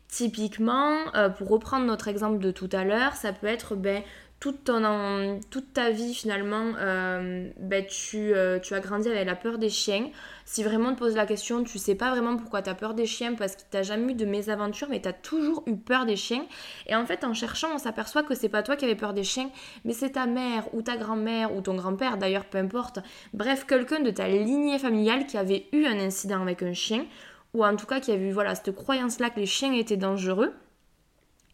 Typiquement, 0.10 0.96
euh, 1.16 1.30
pour 1.30 1.50
reprendre 1.50 1.86
notre 1.86 2.08
exemple 2.08 2.38
de 2.40 2.52
tout 2.52 2.70
à 2.72 2.84
l'heure, 2.84 3.16
ça 3.16 3.34
peut 3.34 3.48
être 3.48 3.76
ben, 3.76 4.04
toute, 4.44 5.74
ta 5.74 5.90
vie 5.92 6.14
finalement, 6.14 6.74
euh, 6.78 7.50
ben, 7.60 7.86
tu, 7.86 8.34
euh, 8.34 8.60
tu, 8.60 8.74
as 8.74 8.82
grandi 8.82 9.08
avec 9.08 9.26
la 9.26 9.36
peur 9.36 9.58
des 9.58 9.70
chiens. 9.70 10.10
Si 10.44 10.64
vraiment 10.64 10.90
on 10.90 10.96
te 10.96 11.00
pose 11.00 11.16
la 11.16 11.26
question, 11.26 11.64
tu 11.64 11.78
sais 11.78 11.96
pas 11.96 12.10
vraiment 12.12 12.36
pourquoi 12.36 12.62
tu 12.62 12.70
as 12.70 12.76
peur 12.76 12.94
des 12.94 13.06
chiens 13.06 13.36
parce 13.36 13.56
que 13.56 13.62
tu 13.72 13.82
jamais 13.82 14.12
eu 14.12 14.16
de 14.16 14.26
mésaventures, 14.26 14.90
mais 14.90 15.02
tu 15.02 15.08
as 15.08 15.14
toujours 15.14 15.64
eu 15.66 15.78
peur 15.78 16.06
des 16.06 16.18
chiens. 16.18 16.46
Et 16.88 16.96
en 16.96 17.06
fait, 17.06 17.24
en 17.24 17.34
cherchant, 17.34 17.70
on 17.74 17.78
s'aperçoit 17.78 18.24
que 18.24 18.36
c'est 18.36 18.50
pas 18.50 18.64
toi 18.64 18.76
qui 18.76 18.84
avais 18.84 18.96
peur 18.96 19.14
des 19.14 19.24
chiens, 19.24 19.50
mais 19.86 19.94
c'est 19.94 20.12
ta 20.12 20.26
mère 20.26 20.66
ou 20.74 20.82
ta 20.82 20.98
grand-mère 20.98 21.56
ou 21.56 21.62
ton 21.62 21.76
grand-père 21.76 22.18
d'ailleurs, 22.18 22.46
peu 22.46 22.58
importe. 22.58 23.00
Bref, 23.34 23.66
quelqu'un 23.66 24.02
de 24.02 24.12
ta 24.12 24.28
lignée 24.28 24.78
familiale 24.78 25.26
qui 25.26 25.38
avait 25.38 25.68
eu 25.72 25.86
un 25.86 26.00
incident 26.00 26.42
avec 26.42 26.64
un 26.64 26.74
chien 26.74 27.06
ou 27.54 27.64
en 27.64 27.78
tout 27.78 27.86
cas 27.86 28.02
qui 28.02 28.12
avait 28.12 28.28
eu 28.28 28.32
voilà, 28.32 28.56
cette 28.56 28.76
croyance-là 28.76 29.30
que 29.30 29.40
les 29.40 29.46
chiens 29.46 29.72
étaient 29.74 29.96
dangereux 29.96 30.54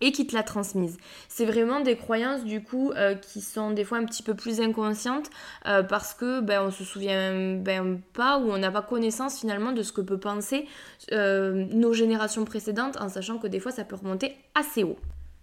et 0.02 0.12
qui 0.12 0.26
te 0.26 0.36
l'a 0.36 0.44
transmise. 0.44 0.98
C'est 1.28 1.46
vraiment 1.46 1.82
des 1.82 1.96
croyances 1.96 2.44
du 2.44 2.64
coup 2.64 2.92
euh, 2.92 3.16
qui 3.16 3.42
sont 3.42 3.72
des 3.72 3.84
fois 3.84 3.98
un 3.98 4.06
petit 4.06 4.24
peu 4.24 4.34
plus 4.34 4.62
inconscientes 4.62 5.30
euh, 5.68 5.84
parce 5.84 6.14
que 6.14 6.42
ben, 6.42 6.64
on 6.64 6.72
se 6.72 6.84
souvient 6.84 7.56
ben, 7.56 8.00
pas 8.14 8.40
ou 8.40 8.52
on 8.52 8.58
n'a 8.58 8.72
pas 8.72 8.82
connaissance 8.82 9.40
finalement 9.40 9.72
de 9.72 9.84
ce 9.84 9.92
que 9.92 10.02
peut 10.02 10.20
penser 10.20 10.66
euh, 11.12 11.66
nos 11.72 11.94
générations 11.94 12.46
précédentes 12.46 13.00
en 13.02 13.10
sachant 13.10 13.38
que 13.38 13.48
des 13.48 13.60
fois 13.60 13.72
ça 13.72 13.84
peut 13.84 13.96
remonter 13.96 14.36
assez 14.56 14.84
haut. 14.84 14.98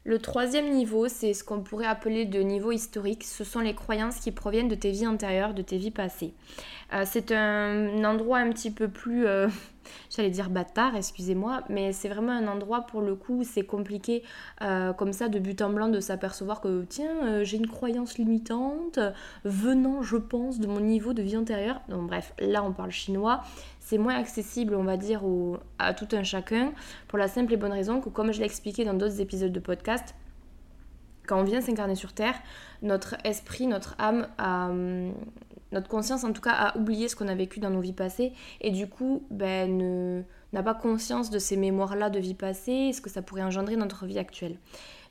Le 0.07 0.21
troisième 0.21 0.71
niveau, 0.71 1.09
c'est 1.09 1.35
ce 1.35 1.43
qu'on 1.43 1.61
pourrait 1.61 1.87
appeler 1.87 2.25
de 2.25 2.41
niveau 2.41 2.71
historique. 2.71 3.25
Ce 3.25 3.43
sont 3.43 3.61
les 3.61 3.75
croyances 3.75 4.21
qui 4.21 4.31
proviennent 4.31 4.69
de 4.69 4.77
tes 4.77 4.93
vies 4.93 5.07
antérieures, 5.07 5.53
de 5.53 5.63
tes 5.63 5.77
vies 5.79 5.91
passées. 5.91 6.33
c'est 7.05 7.33
un 7.33 8.05
endroit 8.05 8.39
un 8.39 8.51
petit 8.51 8.71
peu 8.71 8.89
plus 8.89 9.27
J'allais 10.11 10.31
dire 10.31 10.51
bâtard, 10.51 10.97
excusez-moi, 10.97 11.63
mais 11.69 11.93
c'est 11.93 12.09
vraiment 12.09 12.33
un 12.33 12.47
endroit 12.47 12.83
pour 12.83 13.01
le 13.01 13.15
coup, 13.15 13.43
c'est 13.45 13.65
compliqué 13.65 14.23
euh, 14.63 14.93
comme 14.93 15.13
ça 15.13 15.29
de 15.29 15.39
but 15.39 15.61
en 15.63 15.71
blanc 15.71 15.89
de 15.89 16.01
s'apercevoir 16.01 16.61
que 16.61 16.85
tiens, 16.89 17.17
euh, 17.25 17.45
j'ai 17.45 17.57
une 17.57 17.69
croyance 17.69 18.19
limitante 18.19 18.99
venant, 19.45 20.03
je 20.03 20.17
pense, 20.17 20.61
de 20.61 20.67
mon 20.67 20.81
niveau 20.81 21.13
de 21.13 21.23
vie 21.23 21.37
antérieure. 21.37 21.81
Donc 21.89 22.07
bref, 22.07 22.35
là 22.39 22.63
on 22.65 22.73
parle 22.73 22.91
chinois. 22.91 23.43
C'est 23.89 23.99
moins 23.99 24.17
accessible, 24.17 24.75
on 24.75 24.83
va 24.83 24.97
dire, 24.97 25.23
à 25.79 25.95
tout 25.95 26.09
un 26.11 26.25
chacun, 26.25 26.73
pour 27.07 27.21
la 27.21 27.29
simple 27.29 27.53
et 27.53 27.57
bonne 27.57 27.71
raison 27.71 28.01
que, 28.01 28.09
comme 28.09 28.33
je 28.33 28.41
l'ai 28.41 28.45
expliqué 28.45 28.85
dans 28.85 28.95
d'autres 28.95 29.21
épisodes 29.21 29.53
de 29.53 29.61
podcast, 29.61 30.17
quand 31.25 31.39
on 31.39 31.45
vient 31.45 31.61
s'incarner 31.61 31.95
sur 31.95 32.13
Terre, 32.13 32.35
notre 32.83 33.15
esprit, 33.23 33.69
notre 33.69 33.95
âme 34.01 34.27
hum, 34.41 35.13
notre 35.71 35.89
conscience 35.89 36.25
en 36.25 36.33
tout 36.33 36.41
cas 36.41 36.51
a 36.53 36.77
oublié 36.77 37.09
ce 37.09 37.15
qu'on 37.15 37.29
a 37.29 37.35
vécu 37.37 37.61
dans 37.61 37.71
nos 37.71 37.81
vies 37.81 37.93
passées 37.93 38.33
et 38.61 38.73
du 38.73 38.89
coup 38.89 39.23
ben, 39.31 40.25
n'a 40.53 40.63
pas 40.65 40.75
conscience 40.75 41.31
de 41.31 41.39
ces 41.39 41.57
mémoires-là 41.57 42.11
de 42.11 42.19
vie 42.19 42.35
passée 42.35 42.93
ce 42.93 43.01
que 43.01 43.11
ça 43.11 43.23
pourrait 43.23 43.43
engendrer 43.43 43.75
dans 43.77 43.83
notre 43.83 44.07
vie 44.07 44.19
actuelle. 44.19 44.57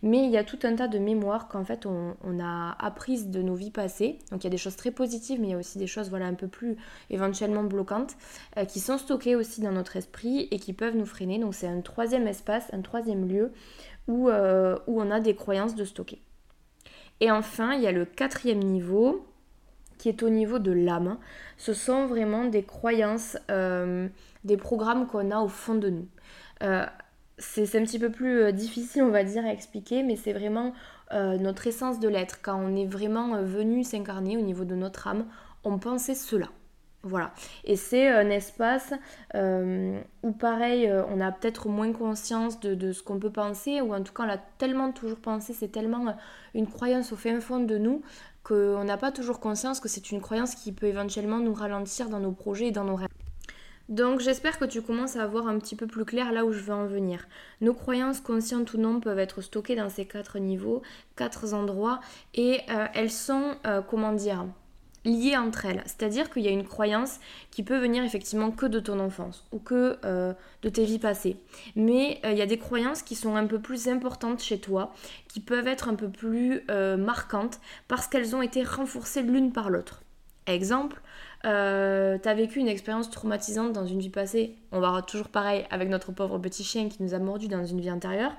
Mais 0.05 0.23
il 0.23 0.29
y 0.29 0.37
a 0.37 0.43
tout 0.43 0.59
un 0.61 0.75
tas 0.75 0.87
de 0.87 0.99
mémoires 0.99 1.47
qu'en 1.47 1.65
fait 1.65 1.87
on, 1.87 2.39
a 2.39 2.75
apprises 2.79 3.31
de 3.31 3.41
nos 3.41 3.55
vies 3.55 3.71
passées. 3.71 4.19
Donc 4.29 4.43
il 4.43 4.43
y 4.43 4.47
a 4.47 4.51
des 4.51 4.57
choses 4.57 4.75
très 4.75 4.91
positives, 4.91 5.41
mais 5.41 5.47
il 5.47 5.51
y 5.51 5.53
a 5.55 5.57
aussi 5.57 5.79
des 5.79 5.87
choses 5.87 6.11
voilà, 6.11 6.27
un 6.27 6.35
peu 6.35 6.47
plus 6.47 6.77
éventuellement 7.09 7.63
bloquantes 7.63 8.13
euh, 8.57 8.65
qui 8.65 8.79
sont 8.79 8.99
stockées 8.99 9.35
aussi 9.35 9.61
dans 9.61 9.71
notre 9.71 9.95
esprit 9.95 10.47
et 10.51 10.59
qui 10.59 10.73
peuvent 10.73 10.95
nous 10.95 11.07
freiner. 11.07 11.39
Donc 11.39 11.55
c'est 11.55 11.65
un 11.65 11.81
troisième 11.81 12.27
espace, 12.27 12.71
un 12.71 12.81
troisième 12.81 13.27
lieu 13.27 13.51
où, 14.07 14.29
euh, 14.29 14.77
où 14.85 15.01
on 15.01 15.09
a 15.09 15.19
des 15.19 15.33
croyances 15.33 15.73
de 15.73 15.83
stocker. 15.83 16.21
Et 17.19 17.31
enfin, 17.31 17.73
il 17.73 17.81
y 17.81 17.87
a 17.87 17.91
le 17.91 18.05
quatrième 18.05 18.59
niveau 18.59 19.25
qui 19.97 20.09
est 20.09 20.21
au 20.21 20.29
niveau 20.29 20.59
de 20.59 20.71
l'âme. 20.71 21.17
Ce 21.57 21.73
sont 21.73 22.05
vraiment 22.05 22.45
des 22.45 22.61
croyances, 22.61 23.39
euh, 23.49 24.07
des 24.43 24.57
programmes 24.57 25.07
qu'on 25.07 25.31
a 25.31 25.39
au 25.39 25.47
fond 25.47 25.73
de 25.73 25.89
nous. 25.89 26.07
C'est 27.37 27.77
un 27.77 27.83
petit 27.83 27.99
peu 27.99 28.11
plus 28.11 28.41
euh, 28.41 28.51
difficile, 28.51 29.03
on 29.03 29.09
va 29.09 29.23
dire, 29.23 29.45
à 29.45 29.51
expliquer, 29.51 30.03
mais 30.03 30.15
c'est 30.15 30.33
vraiment 30.33 30.73
notre 31.11 31.67
essence 31.67 31.99
de 31.99 32.09
l'être. 32.09 32.39
Quand 32.41 32.59
on 32.59 32.75
est 32.75 32.87
vraiment 32.87 33.41
venu 33.43 33.83
s'incarner 33.83 34.37
au 34.37 34.41
niveau 34.41 34.65
de 34.65 34.73
notre 34.73 35.07
âme, 35.07 35.27
on 35.63 35.77
pensait 35.77 36.15
cela. 36.15 36.47
Voilà. 37.03 37.31
Et 37.63 37.75
c'est 37.75 38.09
un 38.09 38.31
espace 38.31 38.91
où, 39.35 40.31
pareil, 40.31 40.91
on 41.09 41.21
a 41.21 41.31
peut-être 41.31 41.69
moins 41.69 41.93
conscience 41.93 42.59
de, 42.59 42.73
de 42.73 42.91
ce 42.91 43.03
qu'on 43.03 43.19
peut 43.19 43.31
penser, 43.31 43.81
ou 43.81 43.93
en 43.93 44.01
tout 44.01 44.13
cas, 44.13 44.23
on 44.23 44.25
l'a 44.25 44.39
tellement 44.57 44.91
toujours 44.91 45.19
pensé, 45.19 45.53
c'est 45.53 45.71
tellement 45.71 46.17
une 46.55 46.67
croyance 46.67 47.13
au 47.13 47.15
fin 47.15 47.39
fond 47.39 47.59
de 47.59 47.77
nous 47.77 48.01
qu'on 48.45 48.83
n'a 48.83 48.97
pas 48.97 49.11
toujours 49.11 49.39
conscience 49.39 49.79
que 49.79 49.89
c'est 49.89 50.11
une 50.11 50.21
croyance 50.21 50.55
qui 50.55 50.71
peut 50.71 50.87
éventuellement 50.87 51.39
nous 51.39 51.53
ralentir 51.53 52.09
dans 52.09 52.19
nos 52.19 52.31
projets 52.31 52.67
et 52.67 52.71
dans 52.71 52.83
nos 52.83 52.95
rêves. 52.95 53.09
Donc 53.87 54.19
j'espère 54.19 54.57
que 54.57 54.65
tu 54.65 54.81
commences 54.81 55.15
à 55.15 55.27
voir 55.27 55.47
un 55.47 55.59
petit 55.59 55.75
peu 55.75 55.85
plus 55.85 56.05
clair 56.05 56.31
là 56.31 56.43
où 56.43 56.51
je 56.51 56.59
veux 56.59 56.73
en 56.73 56.87
venir. 56.87 57.27
Nos 57.61 57.73
croyances, 57.73 58.19
conscientes 58.19 58.73
ou 58.73 58.79
non, 58.79 58.99
peuvent 58.99 59.19
être 59.19 59.41
stockées 59.41 59.75
dans 59.75 59.89
ces 59.89 60.05
quatre 60.05 60.39
niveaux, 60.39 60.81
quatre 61.15 61.53
endroits, 61.53 61.99
et 62.33 62.61
euh, 62.69 62.87
elles 62.95 63.11
sont, 63.11 63.55
euh, 63.67 63.81
comment 63.81 64.13
dire, 64.13 64.47
liées 65.03 65.37
entre 65.37 65.67
elles. 65.67 65.83
C'est-à-dire 65.85 66.31
qu'il 66.31 66.41
y 66.41 66.47
a 66.47 66.51
une 66.51 66.65
croyance 66.65 67.19
qui 67.51 67.61
peut 67.61 67.77
venir 67.77 68.03
effectivement 68.03 68.49
que 68.49 68.65
de 68.65 68.79
ton 68.79 68.99
enfance 68.99 69.45
ou 69.51 69.59
que 69.59 69.99
euh, 70.03 70.33
de 70.63 70.69
tes 70.69 70.83
vies 70.83 70.97
passées. 70.97 71.37
Mais 71.75 72.19
il 72.23 72.35
y 72.35 72.41
a 72.41 72.47
des 72.47 72.57
croyances 72.57 73.03
qui 73.03 73.13
sont 73.13 73.35
un 73.35 73.45
peu 73.45 73.59
plus 73.59 73.87
importantes 73.87 74.41
chez 74.41 74.57
toi, 74.59 74.95
qui 75.27 75.41
peuvent 75.41 75.67
être 75.67 75.89
un 75.89 75.95
peu 75.95 76.09
plus 76.09 76.63
marquantes 76.97 77.59
parce 77.87 78.07
qu'elles 78.07 78.35
ont 78.35 78.41
été 78.41 78.63
renforcées 78.63 79.21
l'une 79.21 79.51
par 79.51 79.69
l'autre. 79.69 80.01
Exemple, 80.47 81.01
tu 81.45 82.29
as 82.29 82.33
vécu 82.33 82.59
une 82.59 82.67
expérience 82.67 83.09
traumatisante 83.09 83.71
dans 83.71 83.85
une 83.85 83.99
vie 83.99 84.09
passée, 84.09 84.55
on 84.71 84.79
va 84.79 85.01
toujours 85.01 85.29
pareil 85.29 85.65
avec 85.69 85.89
notre 85.89 86.11
pauvre 86.11 86.39
petit 86.39 86.63
chien 86.63 86.89
qui 86.89 87.03
nous 87.03 87.13
a 87.13 87.19
mordu 87.19 87.47
dans 87.47 87.65
une 87.65 87.79
vie 87.79 87.91
antérieure. 87.91 88.33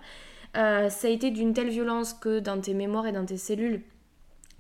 ça 0.54 0.88
a 1.04 1.08
été 1.08 1.30
d'une 1.30 1.54
telle 1.54 1.68
violence 1.68 2.14
que 2.14 2.40
dans 2.40 2.60
tes 2.60 2.74
mémoires 2.74 3.06
et 3.06 3.12
dans 3.12 3.24
tes 3.24 3.36
cellules, 3.36 3.82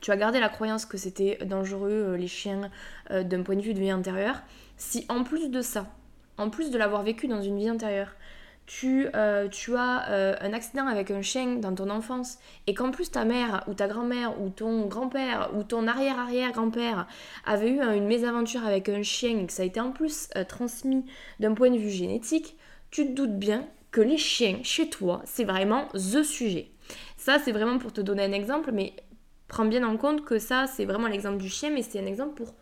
tu 0.00 0.10
as 0.10 0.16
gardé 0.16 0.40
la 0.40 0.48
croyance 0.48 0.86
que 0.86 0.96
c'était 0.96 1.38
dangereux 1.44 1.90
euh, 1.90 2.16
les 2.16 2.28
chiens 2.28 2.70
euh, 3.10 3.22
d'un 3.24 3.42
point 3.42 3.56
de 3.56 3.60
vue 3.60 3.74
de 3.74 3.80
vie 3.80 3.90
intérieure, 3.90 4.42
si 4.76 5.06
en 5.08 5.24
plus 5.24 5.50
de 5.50 5.60
ça, 5.62 5.86
en 6.38 6.50
plus 6.50 6.70
de 6.70 6.78
l'avoir 6.78 7.02
vécu 7.02 7.28
dans 7.28 7.42
une 7.42 7.58
vie 7.58 7.68
intérieure, 7.68 8.14
tu, 8.66 9.08
euh, 9.14 9.48
tu 9.48 9.76
as 9.76 10.36
un 10.40 10.52
accident 10.52 10.86
avec 10.86 11.10
un 11.10 11.22
chien 11.22 11.56
dans 11.56 11.74
ton 11.74 11.90
enfance 11.90 12.38
et 12.66 12.74
qu'en 12.74 12.90
plus 12.90 13.10
ta 13.10 13.24
mère 13.24 13.64
ou 13.68 13.74
ta 13.74 13.86
grand-mère 13.88 14.40
ou 14.40 14.50
ton 14.50 14.86
grand-père 14.86 15.50
ou 15.56 15.62
ton 15.62 15.86
arrière-arrière-grand-père 15.86 17.06
avait 17.44 17.70
eu 17.70 17.80
une 17.80 18.06
mésaventure 18.06 18.64
avec 18.66 18.88
un 18.88 19.02
chien 19.02 19.38
et 19.38 19.46
que 19.46 19.52
ça 19.52 19.62
a 19.62 19.66
été 19.66 19.80
en 19.80 19.92
plus 19.92 20.28
transmis 20.48 21.04
d'un 21.40 21.54
point 21.54 21.70
de 21.70 21.78
vue 21.78 21.90
génétique, 21.90 22.56
tu 22.90 23.06
te 23.06 23.12
doutes 23.12 23.38
bien 23.38 23.66
que 23.92 24.00
les 24.00 24.18
chiens 24.18 24.58
chez 24.62 24.90
toi, 24.90 25.22
c'est 25.24 25.44
vraiment 25.44 25.86
the 25.94 26.22
sujet. 26.22 26.70
Ça, 27.16 27.38
c'est 27.38 27.52
vraiment 27.52 27.78
pour 27.78 27.92
te 27.92 28.00
donner 28.00 28.24
un 28.24 28.32
exemple, 28.32 28.70
mais 28.72 28.92
prends 29.48 29.64
bien 29.64 29.84
en 29.84 29.96
compte 29.96 30.24
que 30.24 30.38
ça, 30.38 30.66
c'est 30.66 30.84
vraiment 30.84 31.08
l'exemple 31.08 31.38
du 31.38 31.48
chien, 31.48 31.70
mais 31.70 31.82
c'est 31.82 31.98
un 31.98 32.06
exemple 32.06 32.34
pour 32.34 32.54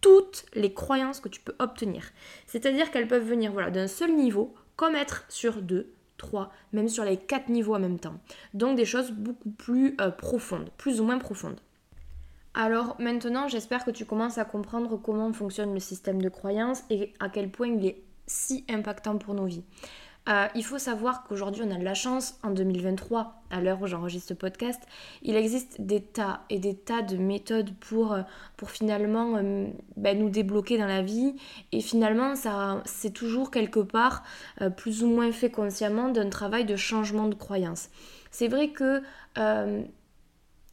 toutes 0.00 0.46
les 0.54 0.72
croyances 0.72 1.20
que 1.20 1.28
tu 1.28 1.40
peux 1.40 1.54
obtenir. 1.58 2.04
C'est-à-dire 2.46 2.90
qu'elles 2.90 3.08
peuvent 3.08 3.26
venir 3.26 3.52
voilà, 3.52 3.70
d'un 3.70 3.86
seul 3.86 4.14
niveau, 4.14 4.54
comme 4.76 4.94
être 4.94 5.24
sur 5.28 5.62
deux, 5.62 5.92
trois, 6.16 6.52
même 6.72 6.88
sur 6.88 7.04
les 7.04 7.16
quatre 7.16 7.48
niveaux 7.48 7.74
en 7.74 7.80
même 7.80 7.98
temps. 7.98 8.18
Donc 8.54 8.76
des 8.76 8.84
choses 8.84 9.10
beaucoup 9.10 9.50
plus 9.50 9.96
euh, 10.00 10.10
profondes, 10.10 10.70
plus 10.76 11.00
ou 11.00 11.04
moins 11.04 11.18
profondes. 11.18 11.60
Alors 12.54 12.96
maintenant, 12.98 13.48
j'espère 13.48 13.84
que 13.84 13.90
tu 13.90 14.06
commences 14.06 14.38
à 14.38 14.44
comprendre 14.44 14.96
comment 14.96 15.32
fonctionne 15.32 15.74
le 15.74 15.80
système 15.80 16.22
de 16.22 16.28
croyances 16.28 16.84
et 16.88 17.12
à 17.20 17.28
quel 17.28 17.50
point 17.50 17.68
il 17.68 17.84
est 17.84 18.02
si 18.26 18.64
impactant 18.68 19.18
pour 19.18 19.34
nos 19.34 19.44
vies. 19.44 19.64
Euh, 20.28 20.48
il 20.56 20.64
faut 20.64 20.78
savoir 20.78 21.22
qu'aujourd'hui, 21.22 21.62
on 21.64 21.70
a 21.70 21.78
de 21.78 21.84
la 21.84 21.94
chance, 21.94 22.38
en 22.42 22.50
2023, 22.50 23.42
à 23.50 23.60
l'heure 23.60 23.80
où 23.80 23.86
j'enregistre 23.86 24.28
ce 24.28 24.34
podcast, 24.34 24.80
il 25.22 25.36
existe 25.36 25.80
des 25.80 26.00
tas 26.02 26.40
et 26.50 26.58
des 26.58 26.74
tas 26.74 27.02
de 27.02 27.16
méthodes 27.16 27.72
pour, 27.78 28.12
euh, 28.12 28.22
pour 28.56 28.70
finalement 28.70 29.36
euh, 29.36 29.68
ben, 29.96 30.18
nous 30.18 30.28
débloquer 30.28 30.78
dans 30.78 30.86
la 30.86 31.02
vie. 31.02 31.36
Et 31.70 31.80
finalement, 31.80 32.34
c'est 32.84 33.12
toujours 33.12 33.50
quelque 33.50 33.80
part, 33.80 34.24
plus 34.76 35.04
ou 35.04 35.08
moins 35.08 35.30
fait 35.30 35.50
consciemment, 35.50 36.08
d'un 36.08 36.28
travail 36.28 36.64
de 36.64 36.76
changement 36.76 37.28
de 37.28 37.34
croyance. 37.34 37.88
C'est 38.30 38.48
vrai 38.48 38.68
que... 38.70 39.02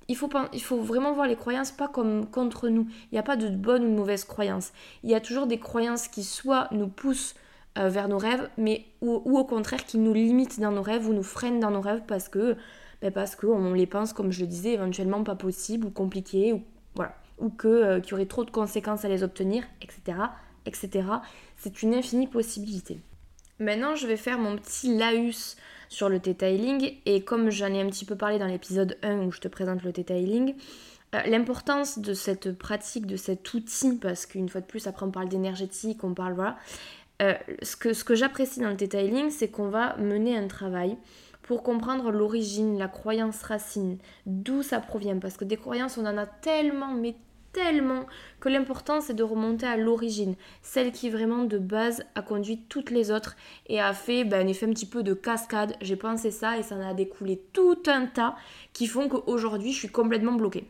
il 0.08 0.16
faut, 0.16 0.30
il 0.52 0.62
faut, 0.62 0.78
vraiment 0.78 1.14
voir 1.14 1.28
les 1.28 1.36
croyances 1.36 1.72
pas 1.72 1.88
comme 1.88 2.30
contre 2.30 2.70
nous. 2.70 2.88
Il 3.12 3.16
n'y 3.16 3.20
a 3.20 3.24
pas 3.24 3.38
de 3.38 3.50
bonne 3.50 3.86
ou 3.86 3.90
de 3.90 3.96
mauvaise 3.96 4.26
croyance. 4.26 4.72
Il 5.04 5.12
y 5.12 5.16
a 5.16 5.22
toujours 5.22 5.48
des 5.48 5.60
croyances 5.60 6.08
qui 6.08 6.24
soit 6.24 6.68
nous 6.72 6.88
poussent 6.88 7.36
euh, 7.78 7.90
vers 7.90 8.08
nos 8.08 8.18
rêves, 8.18 8.50
mais 8.58 8.86
ou, 9.02 9.16
au 9.16 9.44
contraire 9.46 9.86
qui 9.86 9.98
nous 9.98 10.14
limitent 10.14 10.60
dans 10.60 10.72
nos 10.72 10.82
rêves 10.82 11.08
ou 11.08 11.14
nous 11.14 11.24
freinent 11.24 11.60
dans 11.60 11.72
nos 11.72 11.82
rêves 11.82 12.04
parce 12.08 12.30
que 12.30 12.56
ben 13.02 13.12
parce 13.12 13.36
qu'on 13.36 13.74
les 13.74 13.88
pense, 13.88 14.14
comme 14.14 14.32
je 14.32 14.42
le 14.42 14.48
disais, 14.48 14.74
éventuellement 14.74 15.24
pas 15.24 15.36
possible 15.36 15.88
ou 15.88 15.90
compliqué, 15.90 16.54
ou 16.54 16.64
voilà, 16.96 17.16
ou 17.38 17.50
que 17.50 17.68
euh, 17.68 18.00
qu'il 18.00 18.12
y 18.12 18.14
aurait 18.14 18.26
trop 18.28 18.46
de 18.46 18.52
conséquences 18.52 19.06
à 19.06 19.10
les 19.10 19.24
obtenir, 19.24 19.64
etc., 19.82 20.20
etc. 20.66 21.08
C'est 21.58 21.84
une 21.84 21.94
infinie 21.94 22.28
possibilité. 22.28 23.02
Maintenant, 23.60 23.96
je 23.96 24.08
vais 24.08 24.18
faire 24.18 24.40
mon 24.40 24.56
petit 24.56 24.98
laus 24.98 25.58
sur 25.90 26.10
le 26.10 26.20
detailing 26.20 26.94
et 27.06 27.24
comme 27.24 27.50
j'en 27.50 27.74
ai 27.74 27.82
un 27.82 27.88
petit 27.88 28.06
peu 28.06 28.16
parlé 28.16 28.40
dans 28.40 28.48
l'épisode 28.48 28.98
1 29.04 29.20
où 29.20 29.32
je 29.32 29.40
te 29.40 29.48
présente 29.48 29.84
le 29.84 29.92
detailing, 29.92 30.56
euh, 31.14 31.22
l'importance 31.28 32.00
de 32.00 32.14
cette 32.14 32.58
pratique, 32.58 33.06
de 33.06 33.16
cet 33.16 33.54
outil, 33.54 33.98
parce 33.98 34.26
qu'une 34.26 34.50
fois 34.50 34.62
de 34.62 34.66
plus, 34.66 34.88
après 34.88 35.06
on 35.06 35.12
parle 35.12 35.30
d'énergétique, 35.30 36.04
on 36.04 36.14
parle, 36.14 36.34
voilà, 36.34 36.58
euh, 37.22 37.34
ce 37.62 37.76
que, 37.76 37.94
ce 37.94 38.04
que 38.04 38.16
j'apprécie 38.16 38.60
dans 38.60 38.70
le 38.70 38.76
detailing, 38.76 39.30
c'est 39.30 39.50
qu'on 39.50 39.70
va 39.70 39.96
mener 39.98 40.38
un 40.38 40.48
travail 40.48 40.98
pour 41.44 41.62
comprendre 41.62 42.12
l'origine, 42.12 42.78
la 42.78 42.88
croyance 42.88 43.44
racine, 43.44 43.98
d'où 44.26 44.64
ça 44.64 44.80
provient. 44.80 45.20
Parce 45.20 45.38
que 45.38 45.46
des 45.46 45.58
croyances, 45.58 45.98
on 45.98 46.06
en 46.06 46.18
a 46.18 46.26
tellement, 46.26 46.94
mais 46.94 47.16
tellement, 47.52 48.08
que 48.40 48.50
l'important 48.50 49.00
c'est 49.00 49.14
de 49.14 49.24
remonter 49.24 49.68
à 49.68 49.78
l'origine, 49.78 50.36
celle 50.64 50.92
qui 50.92 51.10
vraiment 51.10 51.44
de 51.44 51.60
base 51.60 52.04
a 52.16 52.22
conduit 52.22 52.64
toutes 52.68 52.90
les 52.90 53.12
autres 53.12 53.36
et 53.68 53.80
a 53.80 53.94
fait 53.94 54.24
ben, 54.24 54.46
un 54.46 54.50
effet 54.50 54.66
un 54.66 54.72
petit 54.72 54.88
peu 54.88 55.04
de 55.04 55.14
cascade. 55.14 55.76
J'ai 55.80 55.96
pensé 55.96 56.32
ça 56.32 56.58
et 56.58 56.64
ça 56.64 56.76
en 56.76 56.82
a 56.82 56.94
découlé 56.94 57.42
tout 57.54 57.84
un 57.86 58.08
tas 58.08 58.36
qui 58.74 58.88
font 58.88 59.08
qu'aujourd'hui 59.08 59.72
je 59.72 59.78
suis 59.78 59.90
complètement 59.90 60.34
bloquée. 60.34 60.68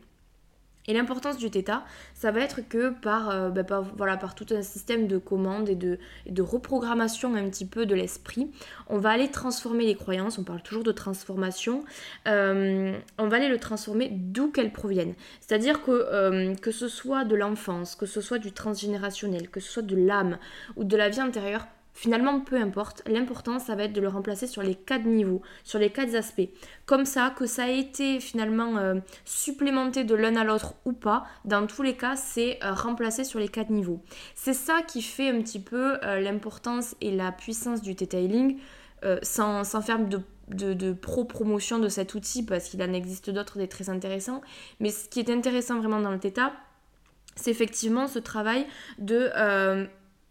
Et 0.86 0.92
l'importance 0.92 1.38
du 1.38 1.48
θ, 1.48 1.82
ça 2.14 2.30
va 2.30 2.40
être 2.40 2.60
que 2.68 2.90
par, 2.90 3.30
euh, 3.30 3.48
bah, 3.50 3.82
voilà, 3.96 4.16
par 4.16 4.34
tout 4.34 4.46
un 4.50 4.62
système 4.62 5.06
de 5.06 5.16
commandes 5.16 5.68
et 5.68 5.74
de, 5.74 5.98
de 6.28 6.42
reprogrammation 6.42 7.34
un 7.34 7.48
petit 7.48 7.64
peu 7.64 7.86
de 7.86 7.94
l'esprit, 7.94 8.50
on 8.88 8.98
va 8.98 9.10
aller 9.10 9.30
transformer 9.30 9.86
les 9.86 9.94
croyances, 9.94 10.38
on 10.38 10.44
parle 10.44 10.62
toujours 10.62 10.84
de 10.84 10.92
transformation, 10.92 11.84
euh, 12.28 12.96
on 13.18 13.28
va 13.28 13.36
aller 13.36 13.48
le 13.48 13.58
transformer 13.58 14.10
d'où 14.10 14.50
qu'elles 14.50 14.72
proviennent. 14.72 15.14
C'est-à-dire 15.40 15.82
que 15.82 15.90
euh, 15.90 16.54
que 16.56 16.70
ce 16.70 16.88
soit 16.88 17.24
de 17.24 17.34
l'enfance, 17.34 17.94
que 17.96 18.06
ce 18.06 18.20
soit 18.20 18.38
du 18.38 18.52
transgénérationnel, 18.52 19.48
que 19.48 19.60
ce 19.60 19.72
soit 19.72 19.82
de 19.82 19.96
l'âme 19.96 20.38
ou 20.76 20.84
de 20.84 20.96
la 20.96 21.08
vie 21.08 21.20
intérieure, 21.20 21.66
Finalement, 21.96 22.40
peu 22.40 22.56
importe. 22.56 23.02
L'important, 23.06 23.60
ça 23.60 23.76
va 23.76 23.84
être 23.84 23.92
de 23.92 24.00
le 24.00 24.08
remplacer 24.08 24.48
sur 24.48 24.62
les 24.62 24.74
quatre 24.74 25.04
niveaux, 25.06 25.42
sur 25.62 25.78
les 25.78 25.90
quatre 25.90 26.16
aspects. 26.16 26.50
Comme 26.86 27.04
ça, 27.04 27.32
que 27.38 27.46
ça 27.46 27.64
a 27.64 27.68
été 27.68 28.18
finalement 28.18 28.76
euh, 28.78 28.96
supplémenté 29.24 30.02
de 30.02 30.16
l'un 30.16 30.34
à 30.34 30.42
l'autre 30.42 30.74
ou 30.84 30.92
pas, 30.92 31.24
dans 31.44 31.68
tous 31.68 31.82
les 31.82 31.96
cas, 31.96 32.16
c'est 32.16 32.58
euh, 32.64 32.72
remplacé 32.72 33.22
sur 33.22 33.38
les 33.38 33.46
quatre 33.46 33.70
niveaux. 33.70 34.02
C'est 34.34 34.54
ça 34.54 34.82
qui 34.82 35.02
fait 35.02 35.30
un 35.30 35.40
petit 35.40 35.60
peu 35.60 35.96
euh, 36.02 36.18
l'importance 36.18 36.96
et 37.00 37.12
la 37.12 37.30
puissance 37.30 37.80
du 37.80 37.94
detailing, 37.94 38.58
sans, 39.22 39.64
sans, 39.64 39.82
faire 39.82 39.98
de 39.98 40.20
de, 40.48 40.92
pro-promotion 40.92 41.78
de 41.78 41.88
cet 41.88 42.14
outil 42.14 42.42
parce 42.42 42.70
qu'il 42.70 42.82
en 42.82 42.92
existe 42.94 43.28
d'autres 43.28 43.58
des 43.58 43.68
très 43.68 43.90
intéressants. 43.90 44.40
Mais 44.80 44.88
ce 44.88 45.10
qui 45.10 45.20
est 45.20 45.28
intéressant 45.28 45.78
vraiment 45.78 46.00
dans 46.00 46.10
le 46.10 46.18
Theta, 46.18 46.52
c'est 47.36 47.50
effectivement 47.50 48.08
ce 48.08 48.18
travail 48.18 48.66
de 48.98 49.30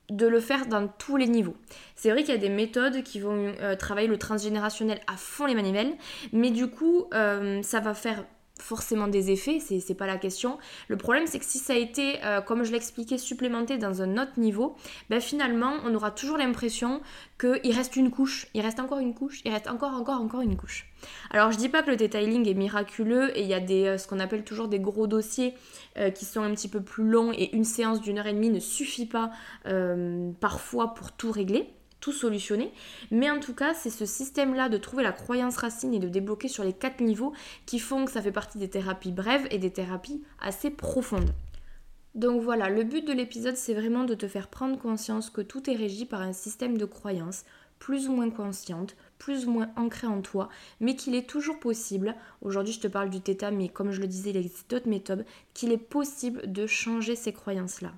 de 0.10 0.27
le 0.27 0.39
faire 0.39 0.65
dans 0.65 0.88
tous 0.88 1.17
les 1.17 1.27
niveaux. 1.27 1.55
C'est 1.95 2.12
vrai 2.12 2.24
qu'il 2.24 2.33
y 2.33 2.38
a 2.38 2.41
des 2.41 2.50
méthodes 2.50 3.03
qui 3.03 3.19
vont 3.19 3.53
euh, 3.62 3.75
travailler 3.75 4.07
le 4.07 4.17
transgénérationnel 4.17 5.00
à 5.07 5.15
fond 5.15 5.45
les 5.45 5.55
manivelles, 5.55 5.93
mais 6.31 6.51
du 6.51 6.67
coup, 6.67 7.05
euh, 7.13 7.62
ça 7.63 7.79
va 7.79 7.93
faire 7.93 8.25
forcément 8.60 9.07
des 9.07 9.31
effets, 9.31 9.60
c'est 9.60 9.95
pas 9.95 10.05
la 10.05 10.17
question. 10.17 10.57
Le 10.88 10.95
problème, 10.95 11.25
c'est 11.25 11.39
que 11.39 11.45
si 11.45 11.57
ça 11.57 11.74
a 11.74 11.75
été, 11.75 12.24
euh, 12.24 12.39
comme 12.39 12.63
je 12.63 12.72
l'expliquais, 12.72 13.17
supplémenté 13.17 13.77
dans 13.77 14.01
un 14.01 14.17
autre 14.17 14.33
niveau, 14.38 14.75
ben 15.10 15.19
finalement, 15.19 15.74
on 15.86 15.93
aura 15.95 16.12
toujours 16.12 16.38
l'impression 16.38 17.01
qu'il 17.39 17.75
reste 17.75 17.95
une 17.95 18.12
couche, 18.12 18.48
il 18.53 18.62
reste 18.62 18.79
encore 18.79 19.00
une 19.00 19.15
couche, 19.15 19.41
il 19.43 19.51
reste 19.51 19.67
encore, 19.67 19.93
encore, 19.93 20.22
encore 20.22 20.41
une 20.41 20.55
couche. 20.55 20.88
Alors, 21.31 21.51
je 21.51 21.57
dis 21.57 21.67
pas 21.67 21.81
que 21.81 21.89
le 21.89 21.98
detailing 21.98 22.48
est 22.48 22.53
miraculeux 22.53 23.36
et 23.38 23.41
il 23.41 23.48
y 23.48 23.55
a 23.55 23.60
des, 23.60 23.86
euh, 23.86 23.98
ce 23.98 24.07
qu'on 24.07 24.19
appelle 24.19 24.43
toujours 24.43 24.67
des 24.67 24.79
gros 24.79 25.07
dossiers 25.07 25.55
euh, 25.98 26.12
qui 26.12 26.25
sont 26.25 26.41
un 26.41 26.51
petit 26.51 26.69
peu 26.69 26.81
plus 26.81 27.03
longs 27.03 27.31
et 27.33 27.55
une 27.55 27.65
séance 27.65 28.01
d'une 28.01 28.19
heure 28.19 28.27
et 28.27 28.33
demie 28.33 28.50
ne 28.50 28.60
suffit 28.60 29.07
pas 29.07 29.31
parfois 30.39 30.93
pour 30.93 31.12
tout 31.12 31.31
régler 31.31 31.74
tout 32.03 32.12
solutionner. 32.12 32.69
Mais 33.12 33.31
en 33.31 33.39
tout 33.39 33.55
cas, 33.55 33.74
c'est 33.74 33.89
ce 33.89 34.05
système-là 34.05 34.67
de 34.67 34.77
trouver 34.77 35.03
la 35.03 35.13
croyance 35.13 35.55
racine 35.55 35.93
et 35.93 36.00
de 36.00 36.10
débloquer 36.10 36.50
sur 36.50 36.65
les 36.65 36.74
quatre 36.74 37.00
niveaux 37.00 37.31
qui 37.65 37.79
font 37.79 38.03
que 38.03 38.12
ça 38.12 38.22
fait 38.22 38.33
partie 38.33 38.57
des 38.57 38.69
thérapies 38.69 39.13
brèves 39.13 39.48
et 39.51 39.57
des 39.57 39.72
thérapies 39.72 40.22
assez 40.41 40.69
profondes. 40.69 41.33
Donc 42.13 42.41
voilà, 42.41 42.67
le 42.67 42.83
but 42.83 43.07
de 43.07 43.13
l'épisode, 43.13 43.55
c'est 43.55 43.74
vraiment 43.74 44.03
de 44.03 44.15
te 44.15 44.27
faire 44.27 44.50
prendre 44.50 44.77
conscience 44.77 45.29
que 45.29 45.39
tout 45.39 45.69
est 45.69 45.77
régi 45.77 46.05
par 46.05 46.22
un 46.22 46.33
système 46.33 46.77
de 46.77 46.86
croyances 46.86 47.45
plus 47.79 48.10
ou 48.10 48.12
moins 48.12 48.29
consciente, 48.29 48.98
plus 49.17 49.45
ou 49.45 49.51
moins 49.51 49.69
ancrée 49.77 50.07
en 50.07 50.22
toi, 50.22 50.50
mais 50.79 50.95
qu'il 50.95 51.15
est 51.15 51.29
toujours 51.29 51.60
possible, 51.60 52.15
aujourd'hui 52.41 52.72
je 52.72 52.79
te 52.79 52.88
parle 52.88 53.10
du 53.10 53.19
theta, 53.19 53.51
mais 53.51 53.67
comme 53.67 53.91
je 53.91 54.00
le 54.00 54.07
disais, 54.07 54.29
il 54.29 54.38
existe 54.38 54.69
d'autres 54.69 54.88
méthodes, 54.88 55.25
qu'il 55.53 55.72
est 55.72 55.77
possible 55.77 56.50
de 56.50 56.65
changer 56.65 57.17
ces 57.17 57.33
croyances-là. 57.33 57.93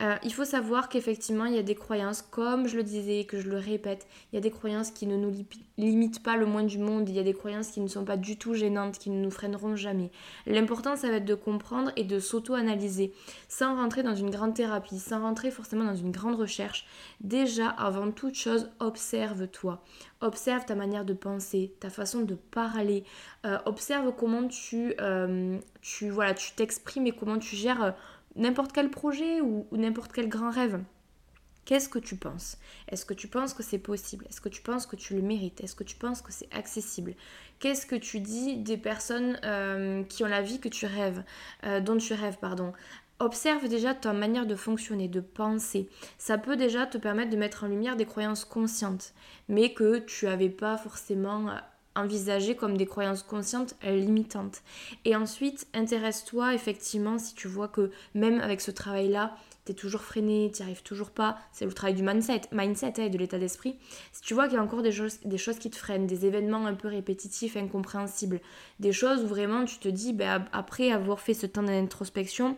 Euh, 0.00 0.14
il 0.22 0.32
faut 0.32 0.44
savoir 0.44 0.88
qu'effectivement, 0.88 1.44
il 1.46 1.54
y 1.54 1.58
a 1.58 1.62
des 1.62 1.74
croyances, 1.74 2.22
comme 2.22 2.68
je 2.68 2.76
le 2.76 2.84
disais, 2.84 3.24
que 3.24 3.40
je 3.40 3.48
le 3.48 3.56
répète, 3.56 4.06
il 4.32 4.36
y 4.36 4.38
a 4.38 4.40
des 4.40 4.50
croyances 4.50 4.92
qui 4.92 5.06
ne 5.06 5.16
nous 5.16 5.32
limitent 5.76 6.22
pas 6.22 6.36
le 6.36 6.46
moins 6.46 6.62
du 6.62 6.78
monde, 6.78 7.08
il 7.08 7.16
y 7.16 7.18
a 7.18 7.24
des 7.24 7.34
croyances 7.34 7.68
qui 7.68 7.80
ne 7.80 7.88
sont 7.88 8.04
pas 8.04 8.16
du 8.16 8.36
tout 8.38 8.54
gênantes, 8.54 8.98
qui 8.98 9.10
ne 9.10 9.20
nous 9.20 9.30
freineront 9.30 9.74
jamais. 9.74 10.12
L'important, 10.46 10.94
ça 10.94 11.08
va 11.08 11.16
être 11.16 11.24
de 11.24 11.34
comprendre 11.34 11.90
et 11.96 12.04
de 12.04 12.20
s'auto-analyser, 12.20 13.12
sans 13.48 13.74
rentrer 13.74 14.04
dans 14.04 14.14
une 14.14 14.30
grande 14.30 14.54
thérapie, 14.54 15.00
sans 15.00 15.20
rentrer 15.20 15.50
forcément 15.50 15.84
dans 15.84 15.96
une 15.96 16.12
grande 16.12 16.36
recherche. 16.36 16.86
Déjà, 17.20 17.68
avant 17.68 18.12
toute 18.12 18.36
chose, 18.36 18.70
observe-toi. 18.78 19.82
Observe 20.20 20.64
ta 20.64 20.76
manière 20.76 21.04
de 21.04 21.14
penser, 21.14 21.74
ta 21.80 21.90
façon 21.90 22.20
de 22.20 22.34
parler. 22.34 23.04
Euh, 23.46 23.58
observe 23.66 24.12
comment 24.16 24.46
tu, 24.46 24.94
euh, 25.00 25.58
tu 25.80 26.10
voilà, 26.10 26.34
tu 26.34 26.52
t'exprimes 26.52 27.06
et 27.06 27.12
comment 27.12 27.38
tu 27.38 27.56
gères 27.56 27.94
n'importe 28.36 28.72
quel 28.72 28.90
projet 28.90 29.40
ou, 29.40 29.66
n'importe 29.72 30.12
quel 30.12 30.28
grand 30.28 30.50
rêve. 30.50 30.80
Qu'est-ce 31.64 31.90
que 31.90 31.98
tu 31.98 32.16
penses? 32.16 32.56
Est-ce 32.88 33.04
que 33.04 33.12
tu 33.12 33.28
penses 33.28 33.52
que 33.52 33.62
c'est 33.62 33.78
possible? 33.78 34.24
Est-ce 34.30 34.40
que 34.40 34.48
tu 34.48 34.62
penses 34.62 34.86
que 34.86 34.96
tu 34.96 35.14
le 35.14 35.20
mérites? 35.20 35.60
Est-ce 35.60 35.74
que 35.74 35.84
tu 35.84 35.96
penses 35.96 36.22
que 36.22 36.32
c'est 36.32 36.48
accessible? 36.50 37.14
Qu'est-ce 37.58 37.84
que 37.84 37.96
tu 37.96 38.20
dis 38.20 38.56
des 38.56 38.78
personnes 38.78 39.38
euh, 39.44 40.02
qui 40.04 40.24
ont 40.24 40.28
la 40.28 40.40
vie 40.40 40.60
que 40.60 40.68
tu 40.70 40.86
rêves, 40.86 41.22
euh, 41.64 41.80
dont 41.80 41.98
tu 41.98 42.14
rêves, 42.14 42.38
pardon? 42.38 42.72
Observe 43.20 43.68
déjà 43.68 43.94
ta 43.94 44.14
manière 44.14 44.46
de 44.46 44.54
fonctionner, 44.54 45.08
de 45.08 45.20
penser. 45.20 45.90
Ça 46.16 46.38
peut 46.38 46.56
déjà 46.56 46.86
te 46.86 46.96
permettre 46.96 47.30
de 47.30 47.36
mettre 47.36 47.64
en 47.64 47.68
lumière 47.68 47.96
des 47.96 48.06
croyances 48.06 48.46
conscientes, 48.46 49.12
mais 49.48 49.74
que 49.74 49.98
tu 49.98 50.24
n'avais 50.24 50.48
pas 50.48 50.78
forcément 50.78 51.50
envisager 52.00 52.56
comme 52.56 52.76
des 52.76 52.86
croyances 52.86 53.22
conscientes 53.22 53.74
limitantes. 53.82 54.62
Et 55.04 55.16
ensuite, 55.16 55.66
intéresse-toi 55.74 56.54
effectivement 56.54 57.18
si 57.18 57.34
tu 57.34 57.48
vois 57.48 57.68
que 57.68 57.90
même 58.14 58.40
avec 58.40 58.60
ce 58.60 58.70
travail-là, 58.70 59.36
tu 59.66 59.72
es 59.72 59.74
toujours 59.74 60.00
freiné, 60.00 60.50
tu 60.54 60.62
n'y 60.62 60.66
arrives 60.66 60.82
toujours 60.82 61.10
pas, 61.10 61.38
c'est 61.52 61.66
le 61.66 61.72
travail 61.72 61.94
du 61.94 62.02
mindset, 62.02 62.42
mindset 62.52 62.94
hein, 62.98 63.04
et 63.04 63.10
de 63.10 63.18
l'état 63.18 63.38
d'esprit. 63.38 63.76
Si 64.12 64.22
tu 64.22 64.32
vois 64.32 64.46
qu'il 64.46 64.56
y 64.56 64.58
a 64.58 64.62
encore 64.62 64.82
des 64.82 64.92
choses, 64.92 65.20
des 65.24 65.38
choses 65.38 65.58
qui 65.58 65.70
te 65.70 65.76
freinent, 65.76 66.06
des 66.06 66.24
événements 66.24 66.64
un 66.64 66.74
peu 66.74 66.88
répétitifs, 66.88 67.56
incompréhensibles, 67.56 68.40
des 68.80 68.92
choses 68.92 69.22
où 69.24 69.26
vraiment 69.26 69.64
tu 69.64 69.78
te 69.78 69.88
dis, 69.88 70.12
ben, 70.12 70.46
après 70.52 70.90
avoir 70.90 71.20
fait 71.20 71.34
ce 71.34 71.46
temps 71.46 71.62
d'introspection, 71.62 72.56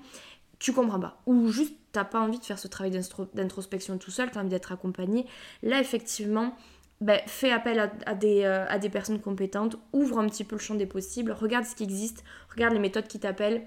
tu 0.60 0.72
comprends 0.72 1.00
pas. 1.00 1.20
Ou 1.26 1.48
juste, 1.48 1.74
t'as 1.90 2.04
pas 2.04 2.20
envie 2.20 2.38
de 2.38 2.44
faire 2.44 2.58
ce 2.58 2.68
travail 2.68 2.92
d'introspection 3.34 3.98
tout 3.98 4.10
seul, 4.10 4.30
tu 4.30 4.38
as 4.38 4.40
envie 4.40 4.50
d'être 4.50 4.70
accompagné. 4.70 5.26
Là, 5.62 5.80
effectivement, 5.80 6.54
ben, 7.00 7.20
fais 7.26 7.50
appel 7.50 7.90
à, 8.04 8.14
des, 8.14 8.44
euh, 8.44 8.66
à, 8.68 8.78
des, 8.78 8.90
personnes 8.90 9.20
compétentes, 9.20 9.76
ouvre 9.92 10.18
un 10.18 10.26
petit 10.26 10.44
peu 10.44 10.56
le 10.56 10.60
champ 10.60 10.74
des 10.74 10.86
possibles, 10.86 11.32
regarde 11.32 11.64
ce 11.64 11.74
qui 11.74 11.82
existe, 11.82 12.24
regarde 12.52 12.74
les 12.74 12.78
méthodes 12.78 13.08
qui 13.08 13.18
t'appellent, 13.18 13.62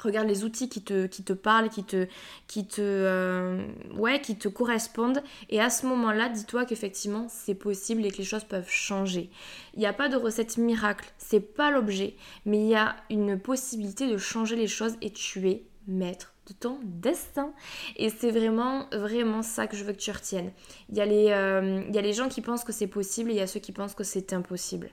regarde 0.00 0.26
les 0.26 0.44
outils 0.44 0.68
qui 0.68 0.82
te, 0.82 1.06
qui 1.06 1.22
parlent, 1.22 1.68
qui 1.68 1.84
te, 1.84 2.06
qui, 2.46 2.66
euh, 2.78 3.66
qui 4.22 4.36
te 4.36 4.48
correspondent. 4.48 5.22
Et 5.50 5.60
à 5.60 5.68
ce 5.68 5.86
moment-là, 5.86 6.28
dis-toi 6.28 6.64
qu'effectivement, 6.64 7.26
c'est 7.28 7.54
possible 7.54 8.04
et 8.06 8.10
que 8.10 8.18
les 8.18 8.24
choses 8.24 8.44
peuvent 8.44 8.70
changer. 8.70 9.30
Il 9.74 9.80
n'y 9.80 9.86
a 9.86 9.92
pas 9.92 10.08
de 10.08 10.16
recette 10.16 10.56
miracle, 10.56 11.12
c'est 11.18 11.40
pas 11.40 11.70
l'objet, 11.70 12.16
mais 12.46 12.58
il 12.58 12.68
y 12.68 12.74
a 12.74 12.96
une 13.10 13.38
possibilité 13.38 14.08
de 14.10 14.16
changer 14.16 14.56
les 14.56 14.68
choses 14.68 14.96
et 15.02 15.10
tu 15.10 15.48
es 15.48 15.62
maître 15.86 16.34
de 16.48 16.52
ton 16.52 16.78
destin. 16.82 17.52
Et 17.96 18.10
c'est 18.10 18.30
vraiment, 18.30 18.86
vraiment 18.92 19.42
ça 19.42 19.66
que 19.66 19.76
je 19.76 19.84
veux 19.84 19.92
que 19.92 19.98
tu 19.98 20.10
retiennes. 20.10 20.52
Il 20.90 20.96
y, 20.96 21.00
a 21.00 21.06
les, 21.06 21.30
euh, 21.30 21.82
il 21.88 21.94
y 21.94 21.98
a 21.98 22.02
les 22.02 22.12
gens 22.12 22.28
qui 22.28 22.40
pensent 22.40 22.64
que 22.64 22.72
c'est 22.72 22.86
possible 22.86 23.30
et 23.30 23.34
il 23.34 23.38
y 23.38 23.42
a 23.42 23.46
ceux 23.46 23.60
qui 23.60 23.72
pensent 23.72 23.94
que 23.94 24.04
c'est 24.04 24.32
impossible. 24.32 24.90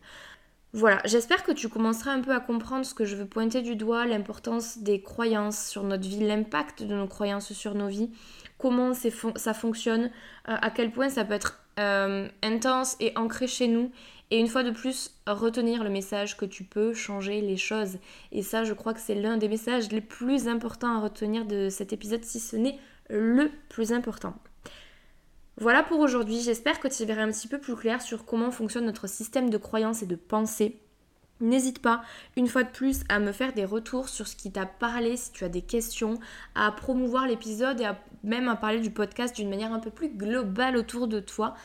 Voilà, 0.76 1.02
j'espère 1.06 1.44
que 1.44 1.52
tu 1.52 1.70
commenceras 1.70 2.12
un 2.12 2.22
peu 2.22 2.34
à 2.34 2.40
comprendre 2.40 2.84
ce 2.84 2.96
que 2.96 3.06
je 3.06 3.16
veux 3.16 3.28
pointer 3.28 3.62
du 3.62 3.76
doigt, 3.76 4.08
l'importance 4.08 4.80
des 4.80 5.04
croyances 5.04 5.68
sur 5.68 5.84
notre 5.84 6.08
vie, 6.08 6.26
l'impact 6.26 6.82
de 6.82 6.96
nos 6.96 7.08
croyances 7.08 7.54
sur 7.54 7.76
nos 7.76 7.90
vies, 7.90 8.10
comment 8.58 8.94
ça 8.96 9.54
fonctionne, 9.54 10.06
euh, 10.50 10.58
à 10.60 10.72
quel 10.72 10.92
point 10.92 11.10
ça 11.10 11.26
peut 11.26 11.36
être 11.36 11.64
euh, 11.80 12.28
intense 12.42 12.98
et 13.00 13.16
ancré 13.16 13.46
chez 13.46 13.68
nous 13.68 13.92
et 14.34 14.40
une 14.40 14.48
fois 14.48 14.64
de 14.64 14.72
plus, 14.72 15.12
retenir 15.28 15.84
le 15.84 15.92
message 15.92 16.38
que 16.38 16.46
tu 16.46 16.64
peux 16.64 16.96
changer 16.96 17.40
les 17.40 17.56
choses. 17.56 18.00
Et 18.32 18.42
ça, 18.42 18.64
je 18.64 18.74
crois 18.74 18.96
que 18.96 19.00
c'est 19.00 19.14
l'un 19.14 19.38
des 19.38 19.48
messages 19.48 19.92
les 19.92 20.02
plus 20.02 20.48
importants 20.48 20.98
à 20.98 21.02
retenir 21.02 21.46
de 21.46 21.70
cet 21.70 21.94
épisode, 21.94 22.24
si 22.24 22.40
ce 22.40 22.56
n'est 22.56 22.80
le 23.12 23.52
plus 23.70 23.94
important. 23.94 24.34
Voilà 25.58 25.84
pour 25.84 26.00
aujourd'hui, 26.00 26.42
j'espère 26.42 26.80
que 26.80 26.88
tu 26.88 27.06
verras 27.06 27.22
un 27.22 27.32
petit 27.32 27.48
peu 27.48 27.60
plus 27.60 27.76
clair 27.76 28.02
sur 28.02 28.26
comment 28.26 28.50
fonctionne 28.50 28.86
notre 28.86 29.08
système 29.08 29.52
de 29.52 29.58
croyances 29.60 30.02
et 30.02 30.08
de 30.08 30.16
pensée. 30.16 30.80
N'hésite 31.44 31.80
pas, 31.80 32.02
une 32.38 32.48
fois 32.48 32.64
de 32.64 32.70
plus, 32.70 33.02
à 33.10 33.20
me 33.20 33.34
faire 33.34 33.54
des 33.54 33.66
retours 33.66 34.08
sur 34.08 34.28
ce 34.28 34.36
qui 34.36 34.50
t'a 34.50 34.66
parlé, 34.66 35.18
si 35.18 35.32
tu 35.34 35.44
as 35.44 35.50
des 35.50 35.62
questions, 35.62 36.18
à 36.56 36.72
promouvoir 36.72 37.28
l'épisode 37.28 37.82
et 37.82 37.86
à 37.86 38.00
même 38.24 38.48
à 38.48 38.56
parler 38.56 38.80
du 38.80 38.90
podcast 38.90 39.36
d'une 39.36 39.50
manière 39.50 39.74
un 39.74 39.80
peu 39.80 39.90
plus 39.90 40.10
globale 40.10 40.78
autour 40.78 41.08
de 41.08 41.20
toi. 41.20 41.56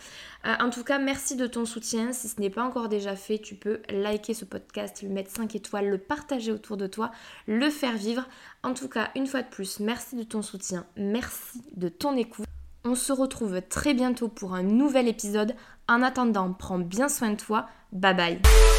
Euh, 0.44 0.54
en 0.60 0.70
tout 0.70 0.82
cas, 0.82 0.98
merci 0.98 1.36
de 1.36 1.46
ton 1.46 1.64
soutien. 1.64 2.12
Si 2.12 2.28
ce 2.28 2.40
n'est 2.40 2.50
pas 2.50 2.64
encore 2.64 2.88
déjà 2.88 3.14
fait, 3.14 3.38
tu 3.38 3.54
peux 3.54 3.80
liker 3.88 4.34
ce 4.34 4.44
podcast, 4.44 5.00
lui 5.00 5.08
mettre 5.08 5.30
5 5.30 5.54
étoiles, 5.54 5.88
le 5.88 5.98
partager 5.98 6.50
autour 6.50 6.76
de 6.76 6.88
toi, 6.88 7.12
le 7.46 7.70
faire 7.70 7.96
vivre. 7.96 8.24
En 8.64 8.74
tout 8.74 8.88
cas, 8.88 9.10
une 9.14 9.28
fois 9.28 9.42
de 9.42 9.48
plus, 9.48 9.78
merci 9.78 10.16
de 10.16 10.24
ton 10.24 10.42
soutien, 10.42 10.86
merci 10.96 11.62
de 11.76 11.88
ton 11.88 12.16
écoute. 12.16 12.46
On 12.84 12.94
se 12.94 13.12
retrouve 13.12 13.60
très 13.62 13.94
bientôt 13.94 14.28
pour 14.28 14.54
un 14.54 14.62
nouvel 14.62 15.06
épisode. 15.08 15.54
En 15.88 16.02
attendant, 16.02 16.52
prends 16.52 16.78
bien 16.78 17.08
soin 17.08 17.30
de 17.30 17.36
toi. 17.36 17.68
Bye 17.92 18.14
bye. 18.14 18.77